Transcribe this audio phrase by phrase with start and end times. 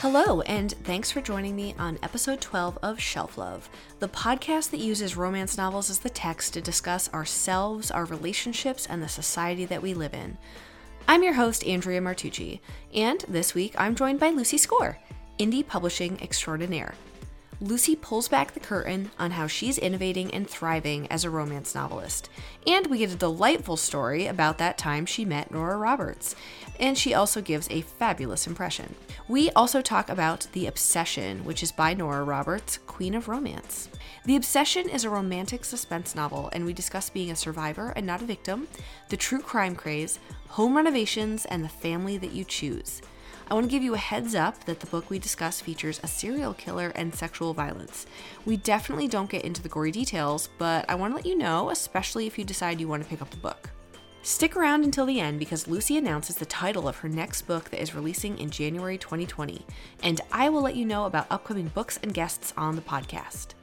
[0.00, 4.80] Hello, and thanks for joining me on episode 12 of Shelf Love, the podcast that
[4.80, 9.80] uses romance novels as the text to discuss ourselves, our relationships, and the society that
[9.80, 10.36] we live in.
[11.08, 12.60] I'm your host, Andrea Martucci,
[12.92, 14.98] and this week I'm joined by Lucy Score,
[15.38, 16.94] indie publishing extraordinaire.
[17.60, 22.28] Lucy pulls back the curtain on how she's innovating and thriving as a romance novelist.
[22.66, 26.36] And we get a delightful story about that time she met Nora Roberts.
[26.78, 28.94] And she also gives a fabulous impression.
[29.26, 33.88] We also talk about The Obsession, which is by Nora Roberts, Queen of Romance.
[34.26, 38.20] The Obsession is a romantic suspense novel, and we discuss being a survivor and not
[38.20, 38.68] a victim,
[39.08, 43.00] the true crime craze, home renovations, and the family that you choose.
[43.48, 46.08] I want to give you a heads up that the book we discuss features a
[46.08, 48.06] serial killer and sexual violence.
[48.44, 51.70] We definitely don't get into the gory details, but I want to let you know,
[51.70, 53.70] especially if you decide you want to pick up the book.
[54.22, 57.80] Stick around until the end because Lucy announces the title of her next book that
[57.80, 59.64] is releasing in January 2020,
[60.02, 63.54] and I will let you know about upcoming books and guests on the podcast.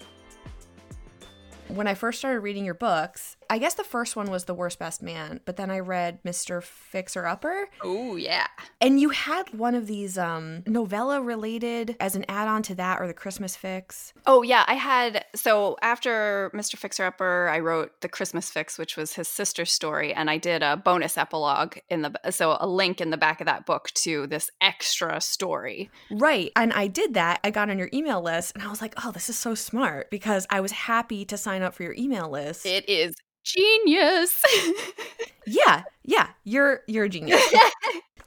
[1.67, 4.79] When I first started reading your books, I guess the first one was The Worst
[4.79, 6.61] Best Man, but then I read Mr.
[6.61, 7.69] Fixer Upper.
[7.81, 8.47] Oh, yeah.
[8.81, 13.01] And you had one of these um, novella related as an add on to that
[13.01, 14.13] or the Christmas Fix.
[14.25, 14.63] Oh, yeah.
[14.67, 16.75] I had, so after Mr.
[16.77, 20.13] Fixer Upper, I wrote The Christmas Fix, which was his sister's story.
[20.13, 23.45] And I did a bonus epilogue in the, so a link in the back of
[23.45, 25.89] that book to this extra story.
[26.11, 26.51] Right.
[26.55, 27.39] And I did that.
[27.43, 30.09] I got on your email list and I was like, oh, this is so smart
[30.09, 32.65] because I was happy to sign up for your email list.
[32.65, 33.13] It is
[33.43, 34.43] genius.
[35.45, 37.41] yeah, yeah, you're you're a genius.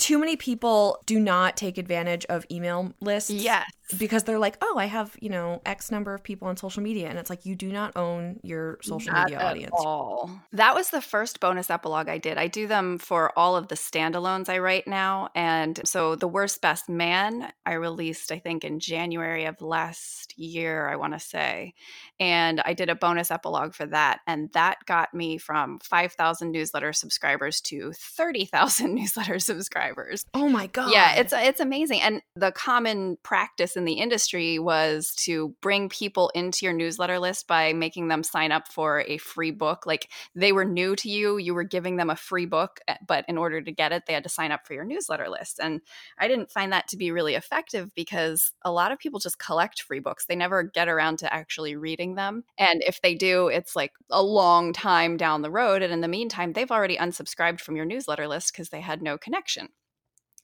[0.06, 3.28] Too many people do not take advantage of email lists.
[3.28, 3.68] Yes.
[3.98, 7.08] Because they're like, oh, I have, you know, X number of people on social media.
[7.08, 9.72] And it's like, you do not own your social Not media at audience.
[9.74, 10.30] all.
[10.52, 12.36] That was the first bonus epilogue I did.
[12.36, 15.28] I do them for all of the standalones I write now.
[15.36, 20.88] And so The Worst Best Man, I released, I think, in January of last year,
[20.88, 21.74] I want to say.
[22.18, 24.20] And I did a bonus epilogue for that.
[24.27, 29.95] And that got me from 5,000 newsletter subscribers to 30,000 newsletter subscribers.
[30.34, 30.90] Oh my God.
[30.92, 32.01] Yeah, it's it's amazing.
[32.01, 37.46] And the common practice in the industry was to bring people into your newsletter list
[37.46, 39.86] by making them sign up for a free book.
[39.86, 43.24] Like they were new to you, you were giving them a free book, eh, but
[43.29, 45.58] in order to get it, they had to sign up for your newsletter list.
[45.61, 45.80] And
[46.18, 49.83] I didn't find that to be really effective because a lot of people just collect
[49.83, 50.27] free books.
[50.27, 52.45] They never get around to actually reading them.
[52.58, 55.83] And if they do, it's like a long time down the road.
[55.83, 59.18] And in the meantime, they've already unsubscribed from your newsletter list because they had no
[59.18, 59.68] connection.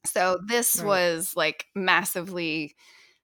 [0.07, 0.83] So this Right.
[0.83, 2.75] was like massively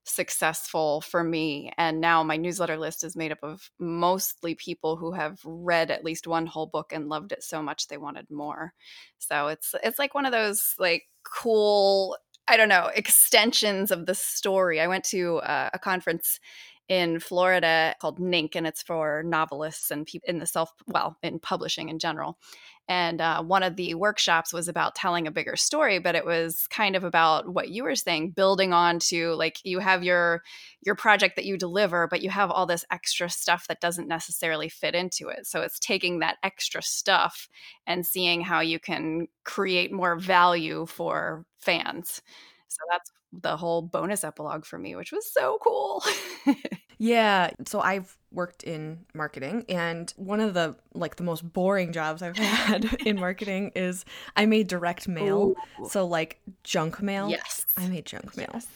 [0.05, 5.12] successful for me and now my newsletter list is made up of mostly people who
[5.12, 8.72] have read at least one whole book and loved it so much they wanted more.
[9.19, 12.16] So it's it's like one of those like cool
[12.49, 14.81] I don't know extensions of the story.
[14.81, 16.41] I went to uh, a conference
[16.89, 21.39] in Florida called NINC, and it's for novelists and people in the self, well, in
[21.39, 22.39] publishing in general.
[22.88, 26.66] And uh, one of the workshops was about telling a bigger story, but it was
[26.69, 30.43] kind of about what you were saying, building on to like you have your
[30.81, 34.71] your project that you deliver, but you have all this extra stuff that doesn't necessarily
[34.71, 35.47] fit into it.
[35.47, 37.48] So it's taking that extra stuff
[37.87, 42.22] and seeing how you can create more value for fans.
[42.69, 46.03] So that's the whole bonus epilogue for me, which was so cool.
[47.01, 47.51] Yeah.
[47.67, 52.37] So I've worked in marketing and one of the like the most boring jobs I've
[52.37, 54.05] had in marketing is
[54.37, 55.55] I made direct mail.
[55.81, 55.89] Ooh.
[55.89, 57.28] So like junk mail.
[57.31, 57.65] yes.
[57.77, 58.51] I made junk mail.
[58.53, 58.67] Yes.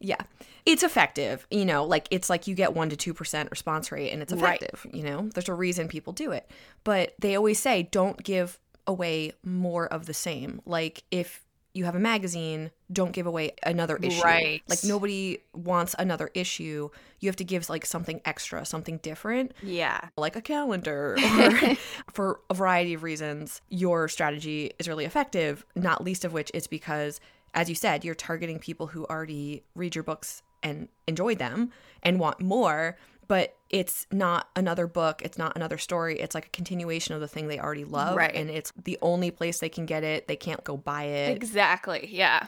[0.00, 0.16] Yeah.
[0.64, 4.22] It's effective, you know, like it's like you get 1 to 2% response rate and
[4.22, 4.62] it's Right.
[4.62, 5.28] effective, you know.
[5.34, 6.50] There's a reason people do it.
[6.84, 10.62] But they always say don't give away more of the same.
[10.64, 14.22] Like if you have a magazine, don't give away another issue.
[14.22, 14.62] Right.
[14.68, 16.88] Like nobody wants another issue.
[17.20, 20.00] You have to give like something extra, something different, Yeah.
[20.16, 21.76] like a calendar or
[22.12, 23.60] for a variety of reasons.
[23.68, 27.20] Your strategy is really effective, not least of which is because
[27.54, 31.70] as you said, you're targeting people who already read your books and enjoy them
[32.02, 32.96] and want more,
[33.28, 37.28] but it's not another book, it's not another story, it's like a continuation of the
[37.28, 38.34] thing they already love Right.
[38.34, 40.26] and it's the only place they can get it.
[40.26, 41.36] They can't go buy it.
[41.36, 42.08] Exactly.
[42.10, 42.46] Yeah.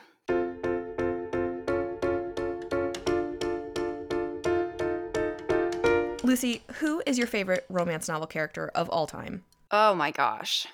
[6.22, 9.42] Lucy, who is your favorite romance novel character of all time?
[9.70, 10.66] Oh my gosh.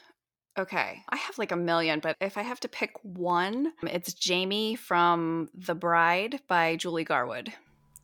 [0.59, 1.02] Okay.
[1.09, 5.49] I have like a million, but if I have to pick one, it's Jamie from
[5.55, 7.52] The Bride by Julie Garwood.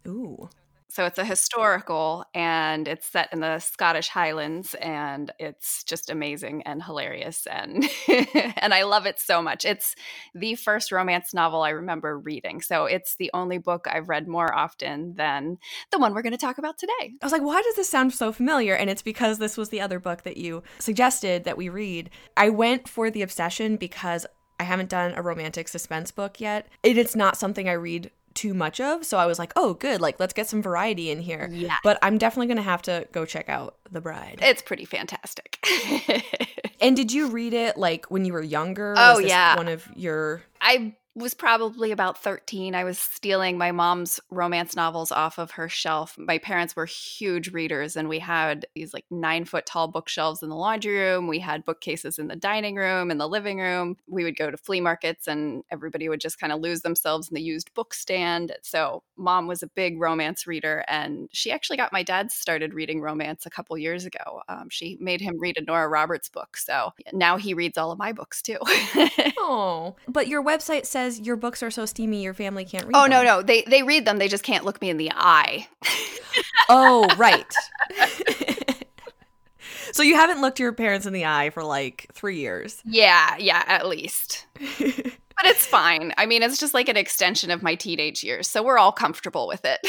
[0.07, 0.49] Ooh.
[0.93, 6.65] So it's a historical and it's set in the Scottish Highlands and it's just amazing
[6.65, 7.89] and hilarious and
[8.59, 9.65] and I love it so much.
[9.65, 9.95] It's
[10.35, 12.61] the first romance novel I remember reading.
[12.61, 15.57] So it's the only book I've read more often than
[15.93, 16.93] the one we're going to talk about today.
[17.01, 18.75] I was like, why does this sound so familiar?
[18.75, 22.11] And it's because this was the other book that you suggested that we read.
[22.37, 24.27] I went for The Obsession because
[24.61, 26.69] I haven't done a romantic suspense book yet.
[26.83, 29.05] It, it's not something I read too much of.
[29.05, 30.01] So I was like, oh, good.
[30.01, 31.49] Like, let's get some variety in here.
[31.51, 31.77] Yeah.
[31.83, 34.39] But I'm definitely going to have to go check out The Bride.
[34.43, 35.65] It's pretty fantastic.
[36.81, 38.95] and did you read it like when you were younger?
[38.97, 39.57] Oh, was this yeah.
[39.57, 40.43] One of your.
[40.61, 42.75] I was probably about 13.
[42.75, 46.17] I was stealing my mom's romance novels off of her shelf.
[46.17, 50.49] My parents were huge readers, and we had these like nine foot tall bookshelves in
[50.49, 51.29] the laundry room.
[51.29, 53.97] We had bookcases in the dining room, in the living room.
[54.07, 57.35] We would go to flea markets, and everybody would just kind of lose themselves in
[57.35, 58.57] the used book stand.
[58.63, 63.03] So, mom was a big romance reader, and she actually got my dad started reading
[63.03, 64.41] romance a couple years ago.
[64.49, 66.57] Um, she made him read a Nora Roberts book.
[66.57, 68.59] So, now he reads all of my books too.
[69.39, 73.03] oh, but your website says your books are so steamy your family can't read Oh
[73.03, 73.11] them.
[73.11, 73.43] no, no.
[73.43, 74.19] They they read them.
[74.19, 75.69] They just can't look me in the eye.
[76.69, 77.53] Oh, right.
[79.93, 82.81] so you haven't looked your parents in the eye for like three years.
[82.85, 84.47] Yeah, yeah, at least.
[85.35, 86.13] But it's fine.
[86.19, 88.47] I mean, it's just like an extension of my teenage years.
[88.47, 89.81] So we're all comfortable with it.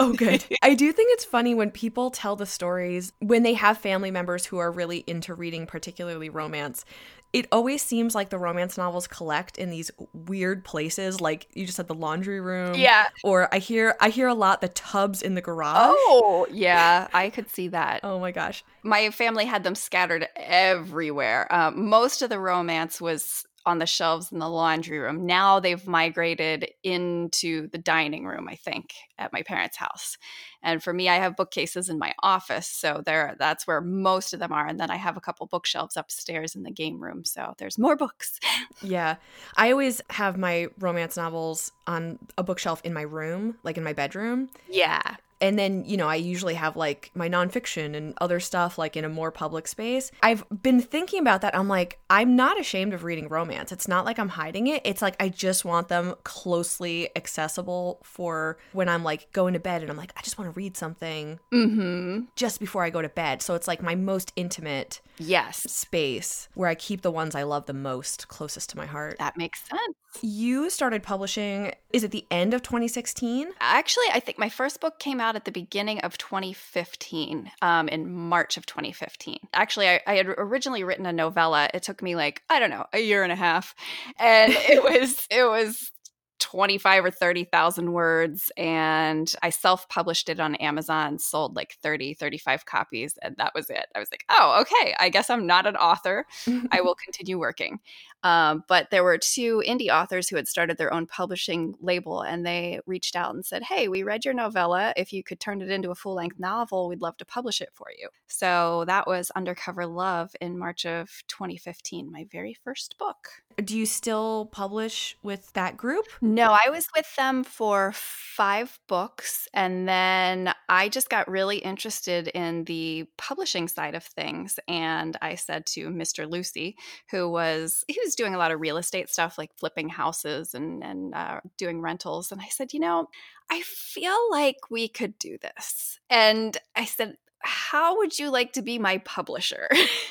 [0.00, 0.44] Oh, good.
[0.60, 4.44] I do think it's funny when people tell the stories when they have family members
[4.44, 6.84] who are really into reading, particularly romance.
[7.32, 11.76] It always seems like the romance novels collect in these weird places, like you just
[11.76, 12.74] said, the laundry room.
[12.74, 13.08] Yeah.
[13.22, 15.92] Or I hear I hear a lot the tubs in the garage.
[15.92, 18.00] Oh, yeah, I could see that.
[18.02, 18.64] Oh my gosh.
[18.82, 21.52] My family had them scattered everywhere.
[21.54, 25.26] Um, most of the romance was on the shelves in the laundry room.
[25.26, 30.16] Now they've migrated into the dining room, I think, at my parents' house.
[30.62, 34.40] And for me, I have bookcases in my office, so there that's where most of
[34.40, 34.66] them are.
[34.66, 37.94] And then I have a couple bookshelves upstairs in the game room, so there's more
[37.94, 38.40] books.
[38.82, 39.16] Yeah.
[39.56, 43.92] I always have my romance novels on a bookshelf in my room, like in my
[43.92, 44.50] bedroom.
[44.68, 45.16] Yeah.
[45.40, 49.04] And then, you know, I usually have like my nonfiction and other stuff like in
[49.04, 50.10] a more public space.
[50.22, 51.56] I've been thinking about that.
[51.56, 53.70] I'm like, I'm not ashamed of reading romance.
[53.70, 54.82] It's not like I'm hiding it.
[54.84, 59.82] It's like I just want them closely accessible for when I'm like going to bed
[59.82, 62.20] and I'm like, I just want to read something Mm-hmm.
[62.36, 63.42] just before I go to bed.
[63.42, 65.58] So it's like my most intimate Yes.
[65.70, 69.16] space where I keep the ones I love the most closest to my heart.
[69.18, 69.96] That makes sense.
[70.22, 73.48] You started publishing, is it the end of 2016?
[73.60, 78.12] Actually, I think my first book came out at the beginning of 2015, um, in
[78.12, 79.38] March of 2015.
[79.54, 81.68] Actually, I, I had originally written a novella.
[81.74, 83.74] It took me like I don't know a year and a half,
[84.18, 85.92] and it was it was
[86.40, 93.18] 25 or 30,000 words and I self-published it on Amazon, sold like 30, 35 copies
[93.22, 93.86] and that was it.
[93.94, 96.26] I was like, "Oh, okay, I guess I'm not an author.
[96.70, 97.80] I will continue working."
[98.22, 102.44] Um, but there were two indie authors who had started their own publishing label and
[102.44, 104.92] they reached out and said, Hey, we read your novella.
[104.96, 107.70] If you could turn it into a full length novel, we'd love to publish it
[107.74, 108.08] for you.
[108.26, 113.28] So that was Undercover Love in March of 2015, my very first book.
[113.64, 116.06] Do you still publish with that group?
[116.20, 119.48] No, I was with them for five books.
[119.52, 124.60] And then I just got really interested in the publishing side of things.
[124.68, 126.30] And I said to Mr.
[126.30, 126.76] Lucy,
[127.10, 130.82] who was, he was doing a lot of real estate stuff, like flipping houses and,
[130.82, 132.32] and uh, doing rentals.
[132.32, 133.08] And I said, you know,
[133.50, 135.98] I feel like we could do this.
[136.10, 139.68] And I said, how would you like to be my publisher?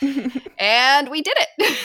[0.58, 1.78] and we did it.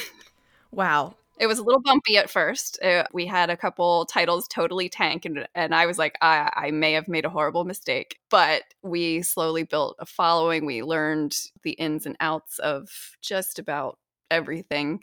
[0.71, 1.15] wow.
[1.39, 2.81] It was a little bumpy at first.
[2.81, 6.71] Uh, we had a couple titles totally tank, and, and I was like, I, I
[6.71, 8.19] may have made a horrible mistake.
[8.29, 10.65] But we slowly built a following.
[10.65, 13.97] We learned the ins and outs of just about
[14.31, 15.01] everything,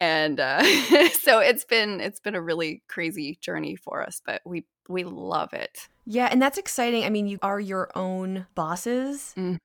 [0.00, 0.62] and uh,
[1.22, 4.20] so it's been it's been a really crazy journey for us.
[4.24, 5.88] But we we love it.
[6.04, 7.04] Yeah, and that's exciting.
[7.04, 9.58] I mean, you are your own bosses, Mhm.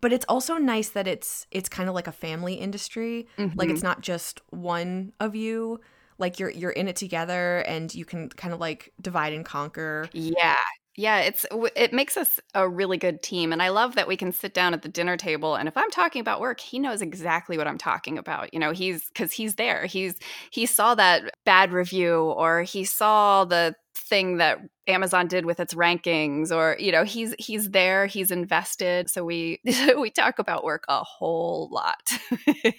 [0.00, 3.26] but it's also nice that it's it's kind of like a family industry.
[3.54, 3.72] Like Mhm.
[3.72, 5.80] it's not just one of you.
[6.18, 10.08] Like you're you're in it together and you can kind of like divide and conquer.
[10.12, 10.56] Yeah.
[10.96, 14.30] Yeah, it's it makes us a really good team and I love that we can
[14.30, 17.58] sit down at the dinner table and if I'm talking about work, he knows exactly
[17.58, 18.54] what I'm talking about.
[18.54, 19.86] You know, he's cuz he's there.
[19.86, 20.14] He's
[20.50, 25.74] he saw that bad review or he saw the thing that Amazon did with its
[25.74, 29.10] rankings or you know he's he's there he's invested.
[29.10, 29.60] So we
[29.98, 32.12] we talk about work a whole lot.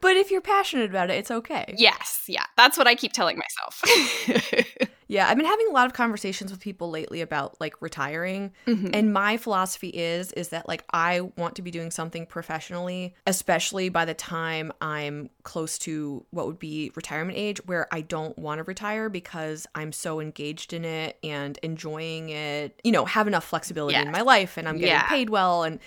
[0.00, 1.74] But if you're passionate about it it's okay.
[1.76, 2.24] Yes.
[2.28, 2.44] Yeah.
[2.56, 3.82] That's what I keep telling myself.
[5.08, 8.88] Yeah I've been having a lot of conversations with people lately about like retiring mm-hmm.
[8.92, 13.88] and my philosophy is is that like I want to be doing something professionally especially
[13.88, 18.58] by the time I'm close to what would be retirement age where I don't want
[18.58, 23.26] to retire because I'm so engaged in it and and enjoying it, you know, have
[23.26, 24.06] enough flexibility yes.
[24.06, 25.08] in my life and I'm getting yeah.
[25.08, 25.78] paid well and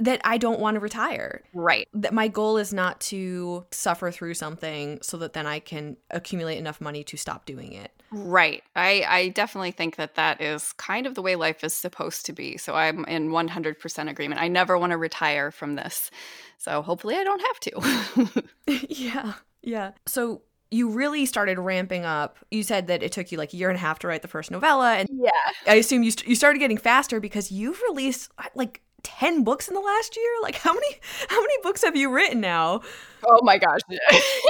[0.00, 1.42] that I don't want to retire.
[1.52, 1.86] Right.
[1.92, 6.56] That my goal is not to suffer through something so that then I can accumulate
[6.58, 7.92] enough money to stop doing it.
[8.10, 8.62] Right.
[8.74, 12.32] I, I definitely think that that is kind of the way life is supposed to
[12.32, 12.56] be.
[12.56, 14.40] So I'm in 100% agreement.
[14.40, 16.10] I never want to retire from this.
[16.58, 18.42] So hopefully I don't have to.
[18.88, 19.34] yeah.
[19.62, 19.92] Yeah.
[20.06, 22.38] So you really started ramping up.
[22.50, 24.28] You said that it took you like a year and a half to write the
[24.28, 25.30] first novella, and yeah,
[25.66, 29.74] I assume you st- you started getting faster because you've released like 10 books in
[29.74, 30.30] the last year?
[30.42, 30.86] Like how many
[31.28, 32.82] how many books have you written now?
[33.26, 33.80] Oh my gosh.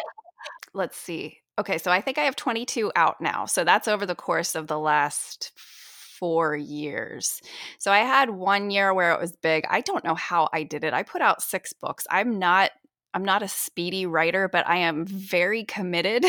[0.75, 1.39] Let's see.
[1.59, 3.47] Okay so i think i have 22 out now.
[3.47, 7.41] So that's over the course of the last four years.
[7.79, 9.65] So i had one year where it was big.
[9.69, 10.95] I don't know how i did it.
[10.95, 12.07] I put out six books.
[12.11, 12.71] I'm not
[13.13, 16.25] I'm not a speedy writer, but I am very committed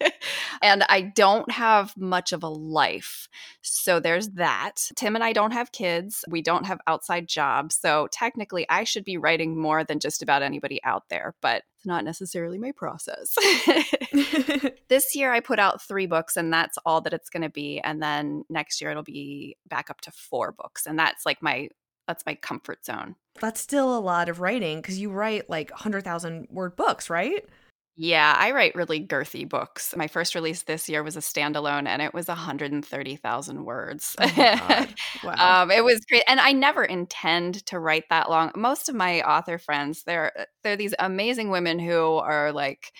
[0.62, 3.28] and I don't have much of a life.
[3.62, 4.88] So there's that.
[4.94, 6.24] Tim and I don't have kids.
[6.28, 7.74] We don't have outside jobs.
[7.74, 11.86] So technically, I should be writing more than just about anybody out there, but it's
[11.86, 13.34] not necessarily my process.
[14.88, 17.80] this year, I put out three books, and that's all that it's going to be.
[17.80, 20.86] And then next year, it'll be back up to four books.
[20.86, 21.68] And that's like my
[22.06, 23.16] that's my comfort zone.
[23.40, 27.44] That's still a lot of writing because you write like 100,000 word books, right?
[27.96, 29.94] Yeah, I write really girthy books.
[29.96, 34.16] My first release this year was a standalone and it was 130,000 words.
[34.18, 34.86] Oh
[35.24, 35.62] wow.
[35.62, 36.22] um, it was great.
[36.26, 38.50] And I never intend to write that long.
[38.56, 42.92] Most of my author friends, they're they're these amazing women who are like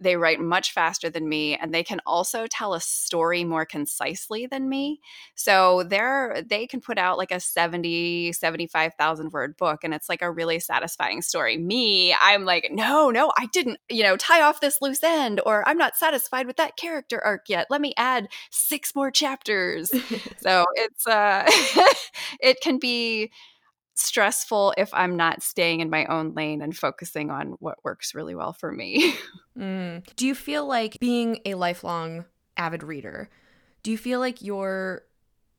[0.00, 4.46] they write much faster than me and they can also tell a story more concisely
[4.46, 5.00] than me.
[5.34, 10.22] So they're they can put out like a 70 75,000 word book and it's like
[10.22, 11.56] a really satisfying story.
[11.56, 15.66] Me, I'm like, "No, no, I didn't, you know, tie off this loose end or
[15.68, 17.66] I'm not satisfied with that character arc yet.
[17.70, 19.90] Let me add six more chapters."
[20.40, 21.44] so it's uh
[22.40, 23.30] it can be
[23.96, 28.34] stressful if I'm not staying in my own lane and focusing on what works really
[28.34, 29.14] well for me.
[29.58, 30.06] mm.
[30.16, 32.26] Do you feel like being a lifelong
[32.56, 33.28] avid reader,
[33.82, 35.02] do you feel like your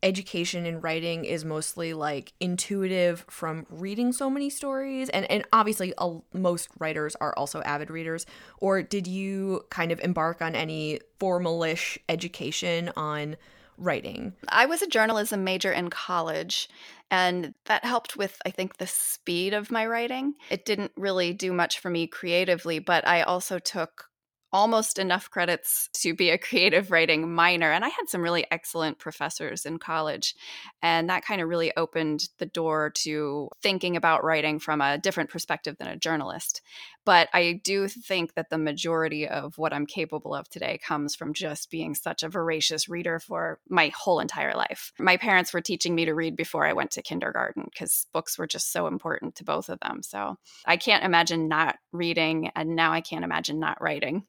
[0.03, 5.91] education in writing is mostly like intuitive from reading so many stories and and obviously
[5.97, 8.27] uh, most writers are also avid readers
[8.59, 13.35] or did you kind of embark on any formalish education on
[13.77, 14.33] writing?
[14.49, 16.69] I was a journalism major in college,
[17.09, 20.33] and that helped with, I think, the speed of my writing.
[20.49, 24.09] It didn't really do much for me creatively, but I also took
[24.57, 27.71] almost enough credits to be a creative writing minor.
[27.71, 30.33] And I had some really excellent professors in college.
[30.81, 35.29] And that kind of really opened the door to thinking about writing from a different
[35.29, 36.61] perspective than a journalist.
[37.05, 41.35] But I do think that the majority of what I'm capable of today comes from
[41.35, 44.91] just being such a voracious reader for my whole entire life.
[44.99, 48.47] My parents were teaching me to read before I went to kindergarten because books were
[48.47, 50.01] just so important to both of them.
[50.01, 54.23] So I can't imagine not reading, and now I can't imagine not writing.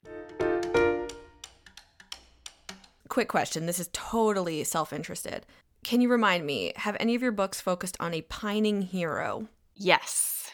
[3.08, 3.66] Quick question.
[3.66, 5.44] This is totally self interested.
[5.82, 9.48] Can you remind me, have any of your books focused on a pining hero?
[9.74, 10.52] Yes.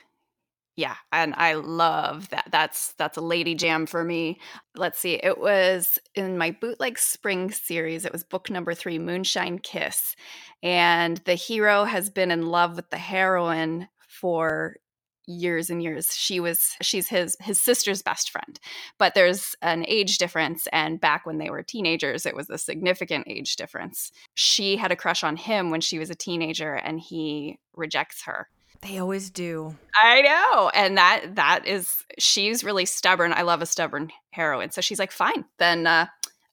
[0.77, 2.49] Yeah, and I love that.
[2.51, 4.41] That's that's a lady jam for me.
[4.75, 5.15] Let's see.
[5.15, 8.05] It was in my bootleg spring series.
[8.05, 10.17] It was book number 3, Moonshine Kiss.
[10.63, 14.77] And the hero has been in love with the heroine for
[15.27, 16.15] years and years.
[16.15, 18.59] She was she's his his sister's best friend.
[18.99, 23.27] But there's an age difference and back when they were teenagers it was a significant
[23.29, 24.13] age difference.
[24.35, 28.49] She had a crush on him when she was a teenager and he rejects her.
[28.83, 29.75] They always do.
[30.03, 33.33] I know and that that is she's really stubborn.
[33.33, 34.71] I love a stubborn heroine.
[34.71, 36.07] So she's like fine then uh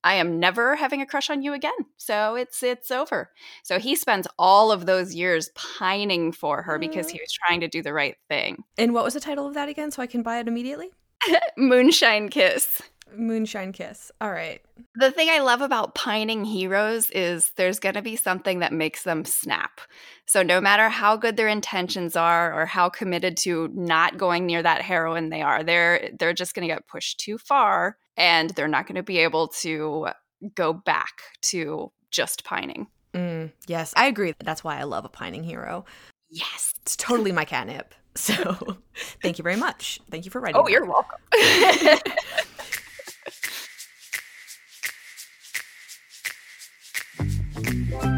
[0.03, 1.71] I am never having a crush on you again.
[1.97, 3.31] So it's it's over.
[3.63, 7.11] So he spends all of those years pining for her because mm.
[7.11, 8.63] he was trying to do the right thing.
[8.77, 10.91] And what was the title of that again so I can buy it immediately?
[11.57, 12.81] Moonshine Kiss.
[13.15, 14.11] Moonshine Kiss.
[14.21, 14.61] All right.
[14.95, 19.03] The thing I love about pining heroes is there's going to be something that makes
[19.03, 19.81] them snap.
[20.25, 24.63] So no matter how good their intentions are or how committed to not going near
[24.63, 28.67] that heroine they are, they're they're just going to get pushed too far and they're
[28.67, 30.07] not going to be able to
[30.55, 32.87] go back to just pining.
[33.13, 34.33] Mm, yes, I agree.
[34.43, 35.85] That's why I love a pining hero.
[36.29, 36.73] Yes.
[36.81, 37.93] It's totally my catnip.
[38.13, 38.75] So
[39.21, 40.01] thank you very much.
[40.09, 40.59] Thank you for writing.
[40.59, 40.71] Oh, that.
[40.71, 41.17] you're welcome.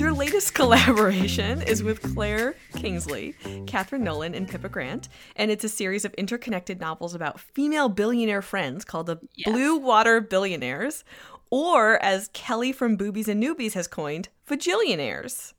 [0.00, 3.34] Your latest collaboration is with Claire Kingsley,
[3.66, 8.40] Kathryn Nolan, and Pippa Grant, and it's a series of interconnected novels about female billionaire
[8.40, 9.52] friends called the Yes.
[9.52, 11.04] Blue Water Billionaires,
[11.50, 15.52] or as Kelly from Boobies and Newbies has coined, Vagillionaires.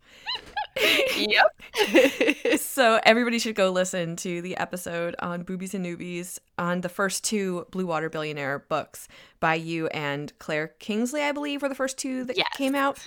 [1.16, 2.58] yep.
[2.60, 7.24] so everybody should go listen to the episode on Boobies and Newbies on the first
[7.24, 9.08] two Blue Water Billionaire books
[9.40, 12.48] by you and Claire Kingsley, I believe, were the first two that Yes.
[12.58, 12.98] came out.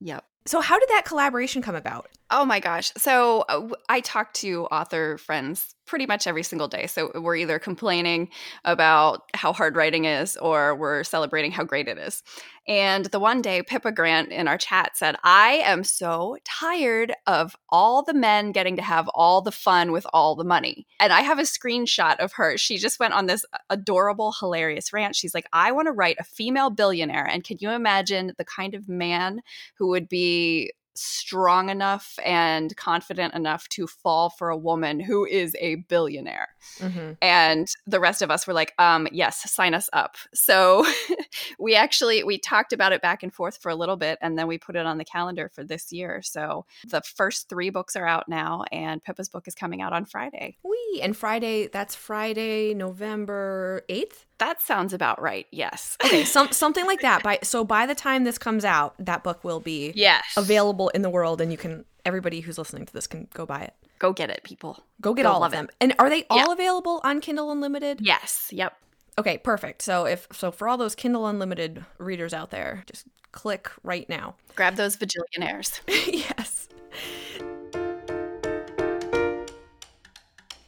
[0.00, 0.24] Yep.
[0.46, 2.08] So how did that collaboration come about?
[2.34, 2.90] Oh my gosh.
[2.96, 6.86] So uh, I talk to author friends pretty much every single day.
[6.86, 8.30] So we're either complaining
[8.64, 12.22] about how hard writing is or we're celebrating how great it is.
[12.66, 17.54] And the one day, Pippa Grant in our chat said, I am so tired of
[17.68, 20.86] all the men getting to have all the fun with all the money.
[21.00, 22.56] And I have a screenshot of her.
[22.56, 25.16] She just went on this adorable, hilarious rant.
[25.16, 27.26] She's like, I want to write a female billionaire.
[27.26, 29.42] And can you imagine the kind of man
[29.76, 35.56] who would be strong enough and confident enough to fall for a woman who is
[35.60, 36.48] a billionaire.
[36.78, 37.12] Mm-hmm.
[37.20, 40.16] And the rest of us were like, um, yes, sign us up.
[40.34, 40.86] So
[41.58, 44.46] we actually we talked about it back and forth for a little bit and then
[44.46, 46.22] we put it on the calendar for this year.
[46.22, 50.04] So the first three books are out now and Pippa's book is coming out on
[50.04, 50.58] Friday.
[50.62, 54.26] We And Friday, that's Friday, November 8th?
[54.42, 55.46] That sounds about right.
[55.52, 55.96] Yes.
[56.04, 57.22] Okay, some, something like that.
[57.22, 60.24] By So by the time this comes out, that book will be Yes.
[60.36, 63.60] available in the world and you can, everybody who's listening to this can go buy
[63.60, 63.74] it.
[64.00, 64.82] Go get it, people.
[65.00, 65.66] Go get You'll all of them.
[65.66, 65.74] it.
[65.80, 66.52] And are they all Yeah.
[66.52, 68.00] available on Kindle Unlimited?
[68.02, 68.48] Yes.
[68.50, 68.76] Yep.
[69.16, 69.80] Okay, perfect.
[69.82, 74.34] So if so for all those Kindle Unlimited readers out there, just click right now.
[74.56, 75.80] Grab those vagillionaires.
[75.88, 76.68] yes.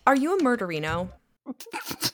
[0.07, 1.09] Are you a murderino?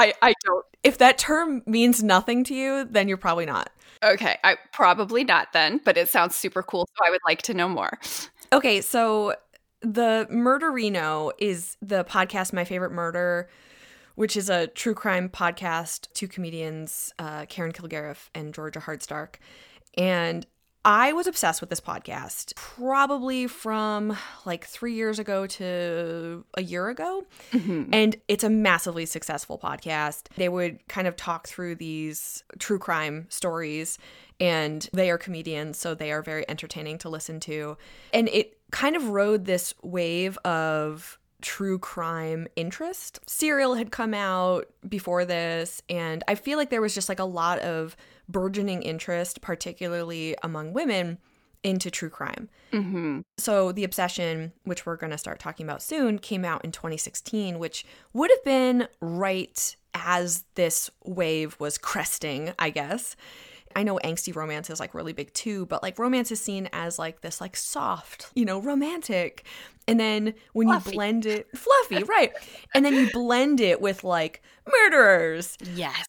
[0.00, 3.70] I, I don't If that term means nothing to you, then you're probably not.
[4.02, 7.54] Okay, I probably not then, but it sounds super cool, so I would like to
[7.54, 7.98] know more.
[8.52, 9.34] Okay, so
[9.82, 13.50] the Murderino is the podcast My Favorite Murder,
[14.14, 16.08] which is a true crime podcast.
[16.14, 19.34] Two comedians, uh, Karen Kilgariff and Georgia Hardstark,
[19.98, 20.46] and
[20.84, 26.88] I was obsessed with this podcast probably from like three years ago to a year
[26.88, 27.26] ago.
[27.52, 27.92] Mm-hmm.
[27.92, 30.28] And it's a massively successful podcast.
[30.36, 33.98] They would kind of talk through these true crime stories,
[34.38, 37.76] and they are comedians, so they are very entertaining to listen to.
[38.14, 43.20] And it kind of rode this wave of true crime interest.
[43.26, 47.24] Serial had come out before this, and I feel like there was just like a
[47.24, 47.96] lot of
[48.30, 51.18] burgeoning interest, particularly among women,
[51.62, 52.48] into true crime.
[52.72, 53.20] Mm-hmm.
[53.38, 57.58] So, The Obsession, which we're going to start talking about soon, came out in 2016,
[57.58, 63.16] which would have been right as this wave was cresting, I guess.
[63.76, 66.98] I know angsty romance is like really big too, but like romance is seen as
[66.98, 69.44] like this like soft, you know, romantic.
[69.86, 70.90] And then when Fluffy.
[70.90, 72.32] you blend it, fluffy, right?
[72.74, 76.04] And then you blend it with like murderers Yes.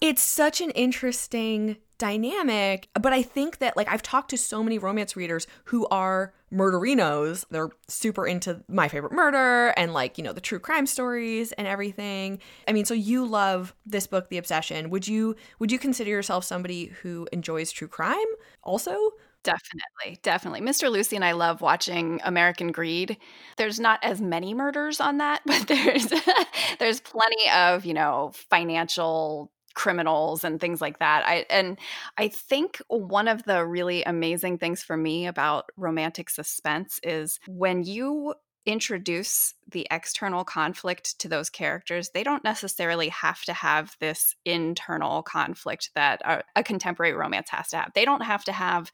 [0.00, 4.76] It's such an interesting dynamic but i think that like i've talked to so many
[4.76, 10.32] romance readers who are murderinos they're super into my favorite murder and like you know
[10.32, 14.90] the true crime stories and everything i mean so you love this book the obsession
[14.90, 18.18] would you would you consider yourself somebody who enjoys true crime
[18.64, 19.12] also
[19.44, 20.60] Definitely, definitely.
[20.60, 20.88] Mr.
[20.88, 23.16] Lucy and I love watching American Greed.
[23.56, 26.06] There's not as many murders on that, but there's
[26.78, 31.24] there's plenty of, you know, financial criminals and things like that.
[31.26, 31.78] I and
[32.18, 37.82] I think one of the really amazing things for me about romantic suspense is when
[37.84, 44.36] you introduce the external conflict to those characters, they don't necessarily have to have this
[44.44, 47.90] internal conflict that a, a contemporary romance has to have.
[47.94, 48.92] They don't have to have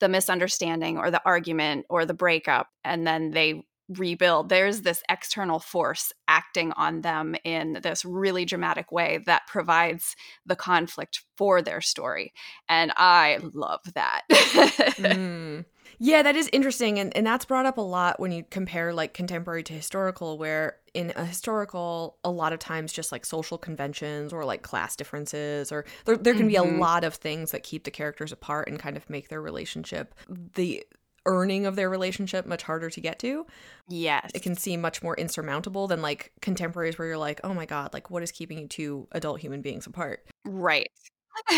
[0.00, 4.48] the misunderstanding or the argument or the breakup and then they rebuild.
[4.48, 10.16] There's this external force acting on them in this really dramatic way that provides
[10.46, 12.32] the conflict for their story.
[12.68, 14.22] And I love that.
[14.94, 15.64] Mm.
[15.98, 16.98] Yeah, that is interesting.
[16.98, 20.76] And, and that's brought up a lot when you compare like contemporary to historical, where
[20.92, 25.70] in a historical, a lot of times just like social conventions or like class differences,
[25.72, 26.78] or there, there can be a Mhm.
[26.78, 30.84] lot of things that keep the characters apart and kind of make their relationship, the
[31.26, 33.46] earning of their relationship, much harder to get to.
[33.88, 34.30] yes.
[34.34, 37.92] It can seem much more insurmountable than like contemporaries where you're like, oh my God,
[37.92, 40.26] like what is keeping you two adult human beings apart?
[40.44, 40.90] Right.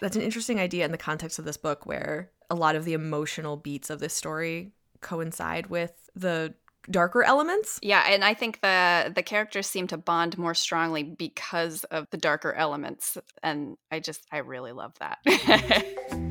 [0.00, 2.92] That's an interesting idea in the context of this book where a lot of the
[2.92, 6.54] emotional beats of this story coincide with the
[6.90, 7.78] darker elements.
[7.82, 12.16] Yeah, and I think the the characters seem to bond more strongly because of the
[12.16, 15.18] darker elements and I just I really love that.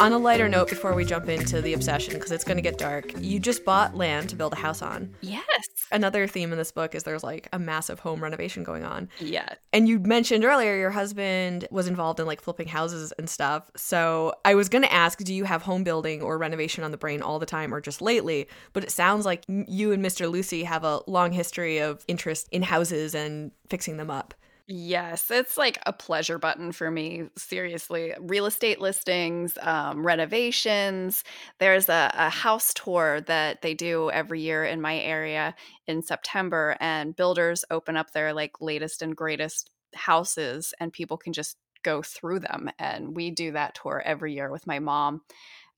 [0.00, 2.78] On a lighter note, before we jump into the obsession, because it's going to get
[2.78, 5.12] dark, you just bought land to build a house on.
[5.22, 5.66] Yes.
[5.90, 9.08] Another theme in this book is there's like a massive home renovation going on.
[9.18, 9.48] Yeah.
[9.72, 13.72] And you mentioned earlier your husband was involved in like flipping houses and stuff.
[13.74, 16.96] So I was going to ask, do you have home building or renovation on the
[16.96, 18.46] brain all the time or just lately?
[18.74, 20.30] But it sounds like you and Mr.
[20.30, 24.34] Lucy have a long history of interest in houses and fixing them up.
[24.70, 27.30] Yes, it's like a pleasure button for me.
[27.38, 31.24] Seriously, real estate listings, um, renovations.
[31.58, 35.54] There's a, a house tour that they do every year in my area
[35.86, 41.32] in September, and builders open up their like latest and greatest houses, and people can
[41.32, 42.68] just go through them.
[42.78, 45.22] And we do that tour every year with my mom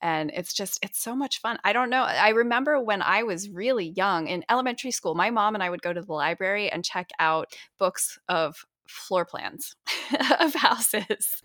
[0.02, 3.50] and it's just it's so much fun i don't know i remember when i was
[3.50, 6.84] really young in elementary school my mom and i would go to the library and
[6.84, 9.74] check out books of floor plans
[10.40, 11.42] of houses.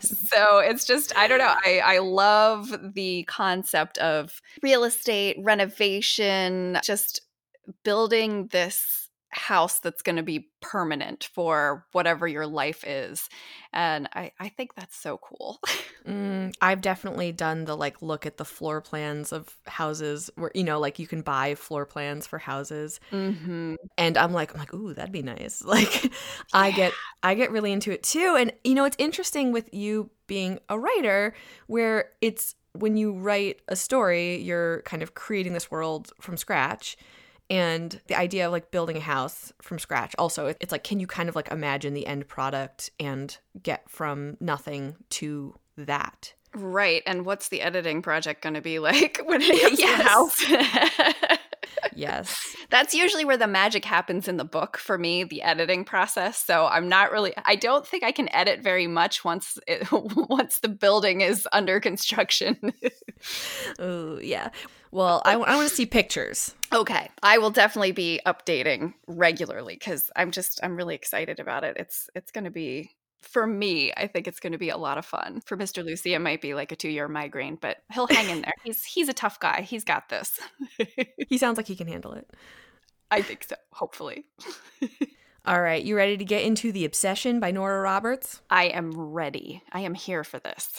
[0.00, 6.78] so it's just i don't know I, I love the concept of real estate renovation
[6.84, 7.22] just
[7.82, 8.99] building this
[9.30, 13.28] house that's going to be permanent for whatever your life is
[13.72, 15.60] and i, I think that's so cool
[16.06, 20.64] mm, i've definitely done the like look at the floor plans of houses where you
[20.64, 23.76] know like you can buy floor plans for houses mm-hmm.
[23.96, 26.10] and i'm like i'm like ooh that'd be nice like yeah.
[26.52, 30.10] i get i get really into it too and you know it's interesting with you
[30.26, 31.34] being a writer
[31.68, 36.96] where it's when you write a story you're kind of creating this world from scratch
[37.50, 41.06] and the idea of like building a house from scratch also it's like can you
[41.06, 46.32] kind of like imagine the end product and get from nothing to that?
[46.54, 47.02] Right.
[47.06, 50.02] And what's the editing project going to be like when it gets yes.
[50.02, 51.38] house?
[51.94, 52.56] Yes.
[52.70, 56.38] That's usually where the magic happens in the book for me the editing process.
[56.38, 60.60] So i'm not really i don't think i can edit very much once it, once
[60.60, 62.72] the building is under construction.
[63.78, 64.50] Oh yeah
[64.90, 70.10] well i, I want to see pictures okay i will definitely be updating regularly because
[70.16, 74.06] i'm just i'm really excited about it it's it's going to be for me, I
[74.06, 75.42] think it's going to be a lot of fun.
[75.44, 75.84] For Mr.
[75.84, 78.52] Lucy, it might be like a two-year migraine, but he'll hang in there.
[78.64, 79.62] he's he's a tough guy.
[79.62, 80.38] He's got this.
[81.28, 82.28] he sounds like he can handle it.
[83.10, 83.56] I think so.
[83.72, 84.26] Hopefully.
[85.46, 88.42] All right, you ready to get into The Obsession by Nora Roberts?
[88.50, 89.62] I am ready.
[89.72, 90.70] I am here for this.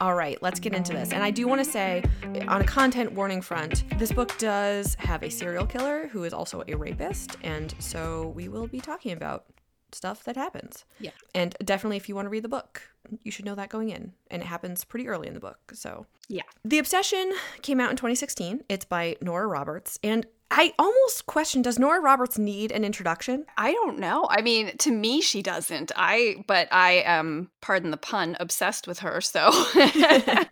[0.00, 1.12] All right, let's get into this.
[1.12, 2.04] And I do want to say,
[2.48, 6.62] on a content warning front, this book does have a serial killer who is also
[6.68, 7.36] a rapist.
[7.42, 9.46] And so we will be talking about
[9.92, 10.84] stuff that happens.
[11.00, 11.12] Yeah.
[11.34, 12.82] And definitely, if you want to read the book,
[13.22, 14.12] you should know that going in.
[14.30, 15.72] And it happens pretty early in the book.
[15.72, 16.42] So, yeah.
[16.64, 17.32] The Obsession
[17.62, 18.64] came out in 2016.
[18.68, 19.98] It's by Nora Roberts.
[20.04, 23.46] And I almost question does Nora Roberts need an introduction?
[23.58, 24.26] I don't know.
[24.30, 25.92] I mean, to me she doesn't.
[25.96, 29.50] I but I am pardon the pun obsessed with her, so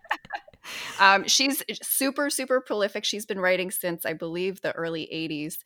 [1.00, 3.04] um, she's super super prolific.
[3.04, 5.58] She's been writing since I believe the early 80s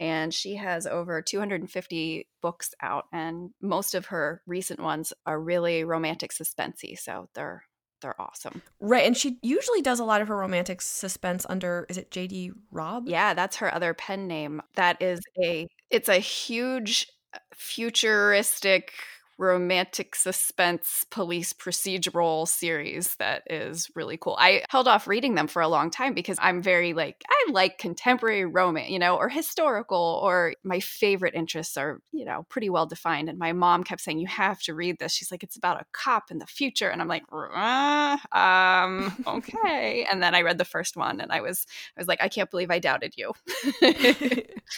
[0.00, 5.84] and she has over 250 books out and most of her recent ones are really
[5.84, 7.64] romantic suspensey, so they're
[8.00, 8.62] they're awesome.
[8.80, 12.52] Right, and she usually does a lot of her romantic suspense under is it JD
[12.70, 13.04] Robb?
[13.08, 14.60] Yeah, that's her other pen name.
[14.76, 18.92] That is a it's a huge uh, futuristic
[19.38, 24.36] romantic suspense police procedural series that is really cool.
[24.38, 27.78] I held off reading them for a long time because I'm very like I like
[27.78, 32.86] contemporary romance, you know, or historical or my favorite interests are, you know, pretty well
[32.86, 35.12] defined and my mom kept saying you have to read this.
[35.12, 40.06] She's like it's about a cop in the future and I'm like, uh, um, okay.
[40.10, 41.66] and then I read the first one and I was
[41.96, 43.32] I was like I can't believe I doubted you.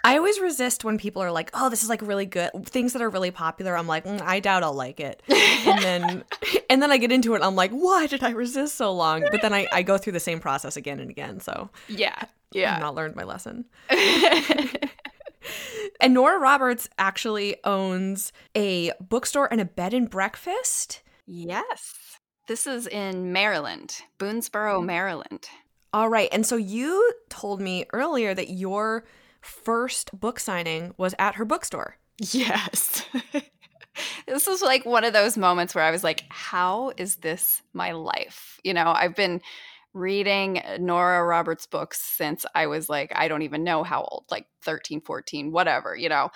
[0.05, 3.03] I always resist when people are like, "Oh, this is like really good." Things that
[3.03, 5.23] are really popular, I'm like, mm, "I doubt I'll like it.
[5.67, 6.25] And then
[6.71, 9.25] and then I get into it I'm like, why did I resist so long?
[9.33, 11.41] But then I, I go through the same process again and again.
[11.41, 12.15] So Yeah.
[12.53, 12.75] Yeah.
[12.75, 13.65] I've not learned my lesson.
[16.01, 21.03] and Nora Roberts actually owns a bookstore and a bed and breakfast.
[21.27, 22.21] Yes.
[22.47, 25.49] This is in Maryland, Boonsboro, Maryland.
[25.93, 26.29] All right.
[26.31, 29.05] And so you told me earlier that your
[29.41, 31.97] first book signing was at her bookstore.
[32.21, 33.05] Yes.
[34.27, 37.93] this was like one of those moments where I was like, how is this my
[37.93, 38.61] life?
[38.65, 39.41] You know, I've been
[39.95, 44.47] reading Nora Roberts books since I was like, I don't even know how old, like
[44.67, 46.31] 13, 14, whatever, you know.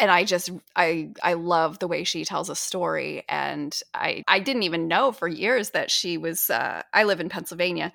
[0.00, 4.40] And I just I I love the way she tells a story and I I
[4.40, 7.92] didn't even know for years that she was uh, I live in Pennsylvania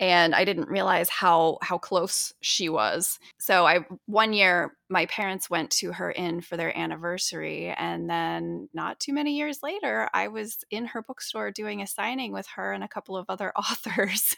[0.00, 3.18] and I didn't realize how how close she was.
[3.38, 8.68] So I one year my parents went to her inn for their anniversary and then
[8.72, 12.72] not too many years later I was in her bookstore doing a signing with her
[12.72, 14.36] and a couple of other authors.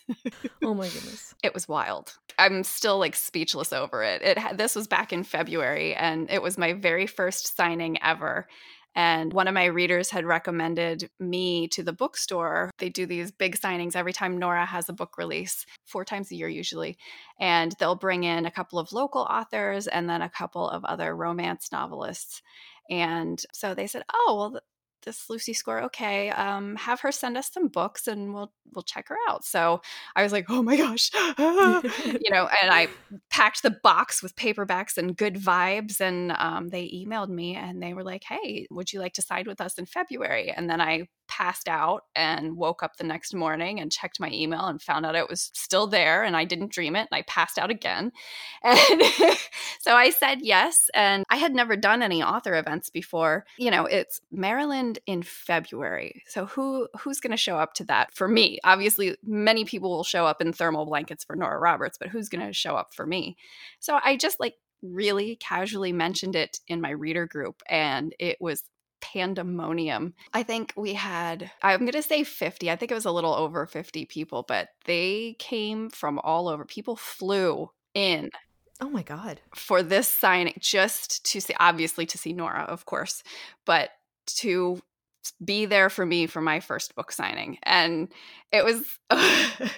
[0.63, 1.35] oh my goodness.
[1.43, 2.15] It was wild.
[2.39, 4.23] I'm still like speechless over it.
[4.23, 8.47] It this was back in February and it was my very first signing ever
[8.95, 12.71] and one of my readers had recommended me to the bookstore.
[12.79, 16.35] They do these big signings every time Nora has a book release, four times a
[16.35, 16.99] year usually.
[17.39, 21.15] And they'll bring in a couple of local authors and then a couple of other
[21.15, 22.43] romance novelists.
[22.89, 24.61] And so they said, Oh, well,
[25.03, 29.09] this Lucy Score, okay, um, have her send us some books and we'll we'll check
[29.09, 29.45] her out.
[29.45, 29.81] So
[30.15, 32.89] I was like, oh my gosh, you know, and I
[33.31, 37.95] packed the box with paperbacks and good vibes, and um, they emailed me and they
[37.95, 40.51] were like, hey, would you like to sign with us in February?
[40.51, 44.67] And then I passed out and woke up the next morning and checked my email
[44.67, 47.57] and found out it was still there and I didn't dream it and I passed
[47.57, 48.13] out again.
[48.63, 49.03] And
[49.81, 53.47] so I said yes and I had never done any author events before.
[53.59, 56.23] You know, it's Maryland in February.
[56.27, 58.59] So who who's going to show up to that for me?
[58.65, 62.47] Obviously many people will show up in thermal blankets for Nora Roberts, but who's going
[62.47, 63.37] to show up for me?
[63.79, 68.65] So I just like really casually mentioned it in my reader group and it was
[69.01, 70.15] pandemonium.
[70.33, 72.71] I think we had, I'm going to say 50.
[72.71, 76.65] I think it was a little over 50 people, but they came from all over.
[76.65, 78.31] People flew in.
[78.81, 79.41] Oh my God.
[79.55, 83.23] For this signing, just to see, obviously to see Nora, of course,
[83.67, 83.91] but
[84.27, 84.81] to
[85.45, 87.59] be there for me for my first book signing.
[87.63, 88.09] And
[88.53, 88.99] it was.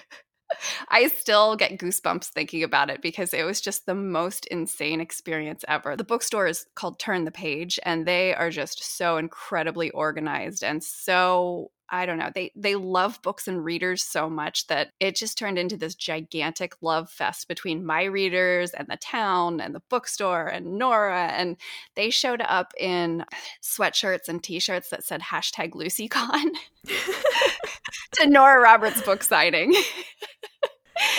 [0.89, 5.63] I still get goosebumps thinking about it because it was just the most insane experience
[5.67, 5.95] ever.
[5.95, 10.83] The bookstore is called Turn the Page, and they are just so incredibly organized and
[10.83, 12.31] so I don't know.
[12.33, 16.75] They they love books and readers so much that it just turned into this gigantic
[16.81, 21.27] love fest between my readers and the town and the bookstore and Nora.
[21.27, 21.57] And
[21.95, 23.25] they showed up in
[23.61, 26.51] sweatshirts and t-shirts that said hashtag LucyCon
[28.13, 29.75] to Nora Roberts book signing.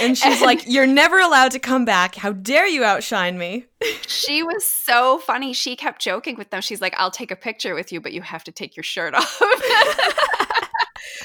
[0.00, 2.14] And she's and, like, You're never allowed to come back.
[2.14, 3.66] How dare you outshine me?
[4.07, 5.53] she was so funny.
[5.53, 6.61] She kept joking with them.
[6.61, 9.14] She's like, I'll take a picture with you, but you have to take your shirt
[9.14, 9.40] off.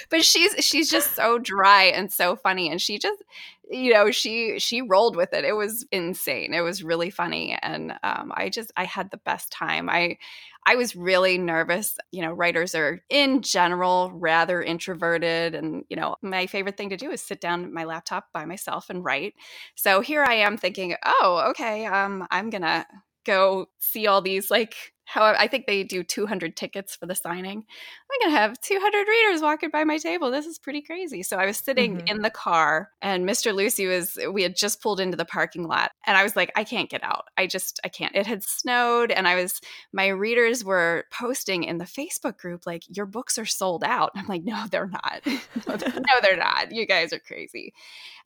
[0.10, 3.24] But she's she's just so dry and so funny and she just
[3.70, 5.46] you know she she rolled with it.
[5.46, 6.54] It was insane.
[6.54, 9.90] It was really funny and um, i just i had the best time.
[9.90, 10.18] I
[10.66, 11.98] i was really nervous.
[12.12, 16.98] You know writers are in general rather introverted and you know my favorite thing to
[16.98, 19.36] do is sit down my laptop by myself and write.
[19.76, 22.86] So here i am thinking oh okay um i'm gonna
[23.30, 27.58] go see all these like how I think they do 200 tickets for the signing.
[27.58, 30.30] I'm going to have 200 readers walking by my table.
[30.30, 31.24] This is pretty crazy.
[31.24, 32.08] So I was sitting mm-hmm.
[32.08, 33.52] in the car and Mr.
[33.52, 36.64] Lucy was, we had just pulled into the parking lot and I was like, I
[36.64, 37.26] can't get out.
[37.40, 38.16] I just, I can't.
[38.16, 39.60] It had snowed and I was,
[39.92, 44.12] my readers were posting in the Facebook group, like, your books are sold out.
[44.14, 45.22] I'm like, no, they're not.
[45.26, 46.72] no, they're not.
[46.72, 47.74] You guys are crazy.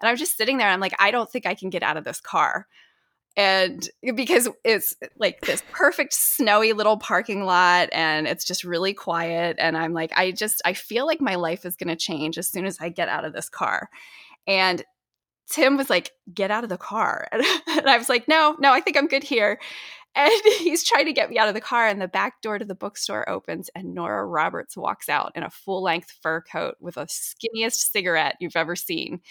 [0.01, 1.81] And I was just sitting there and I'm like, I don't think I can get
[1.81, 2.67] out of this car
[3.35, 9.55] and because it's like this perfect snowy little parking lot and it's just really quiet
[9.59, 12.47] and i'm like i just i feel like my life is going to change as
[12.47, 13.89] soon as i get out of this car.
[14.45, 14.83] And
[15.49, 17.27] tim was like get out of the car.
[17.67, 19.59] And i was like no no i think i'm good here
[20.15, 22.65] and he's trying to get me out of the car and the back door to
[22.65, 27.05] the bookstore opens and nora roberts walks out in a full-length fur coat with a
[27.05, 29.21] skinniest cigarette you've ever seen.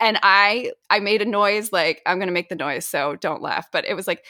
[0.00, 3.68] And i i made a noise like i'm gonna make the noise so don't laugh
[3.72, 4.24] but it was like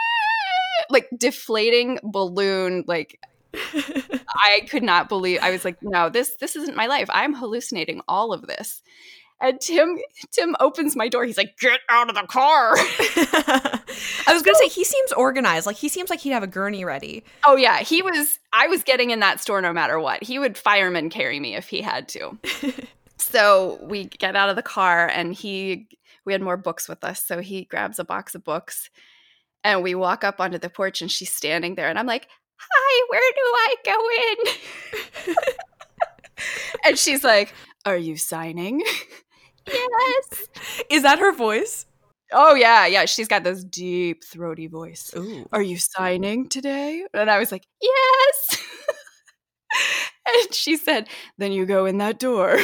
[0.90, 3.18] like deflating balloon like
[3.54, 7.08] i could not believe i was like no this this isn't my life.
[7.12, 8.82] I'm hallucinating all of this
[9.40, 9.98] and Tim
[10.32, 11.24] Tim opens my door.
[11.24, 15.66] He's like, "Get out of the car." I was gonna say he seems organized.
[15.66, 17.24] Like he seems like he'd have a gurney ready.
[17.44, 18.38] Oh yeah, he was.
[18.52, 20.22] I was getting in that store no matter what.
[20.22, 22.38] He would fireman carry me if he had to.
[23.18, 25.88] so we get out of the car, and he
[26.24, 27.22] we had more books with us.
[27.22, 28.88] So he grabs a box of books,
[29.62, 33.06] and we walk up onto the porch, and she's standing there, and I'm like, "Hi,
[33.10, 35.36] where do I go in?"
[36.86, 37.52] and she's like,
[37.84, 38.82] "Are you signing?"
[39.66, 40.44] Yes.
[40.90, 41.86] Is that her voice?
[42.32, 43.04] Oh yeah, yeah.
[43.04, 45.12] She's got this deep, throaty voice.
[45.16, 45.48] Ooh.
[45.52, 47.04] Are you signing today?
[47.14, 48.62] And I was like, yes.
[50.26, 52.58] and she said, then you go in that door.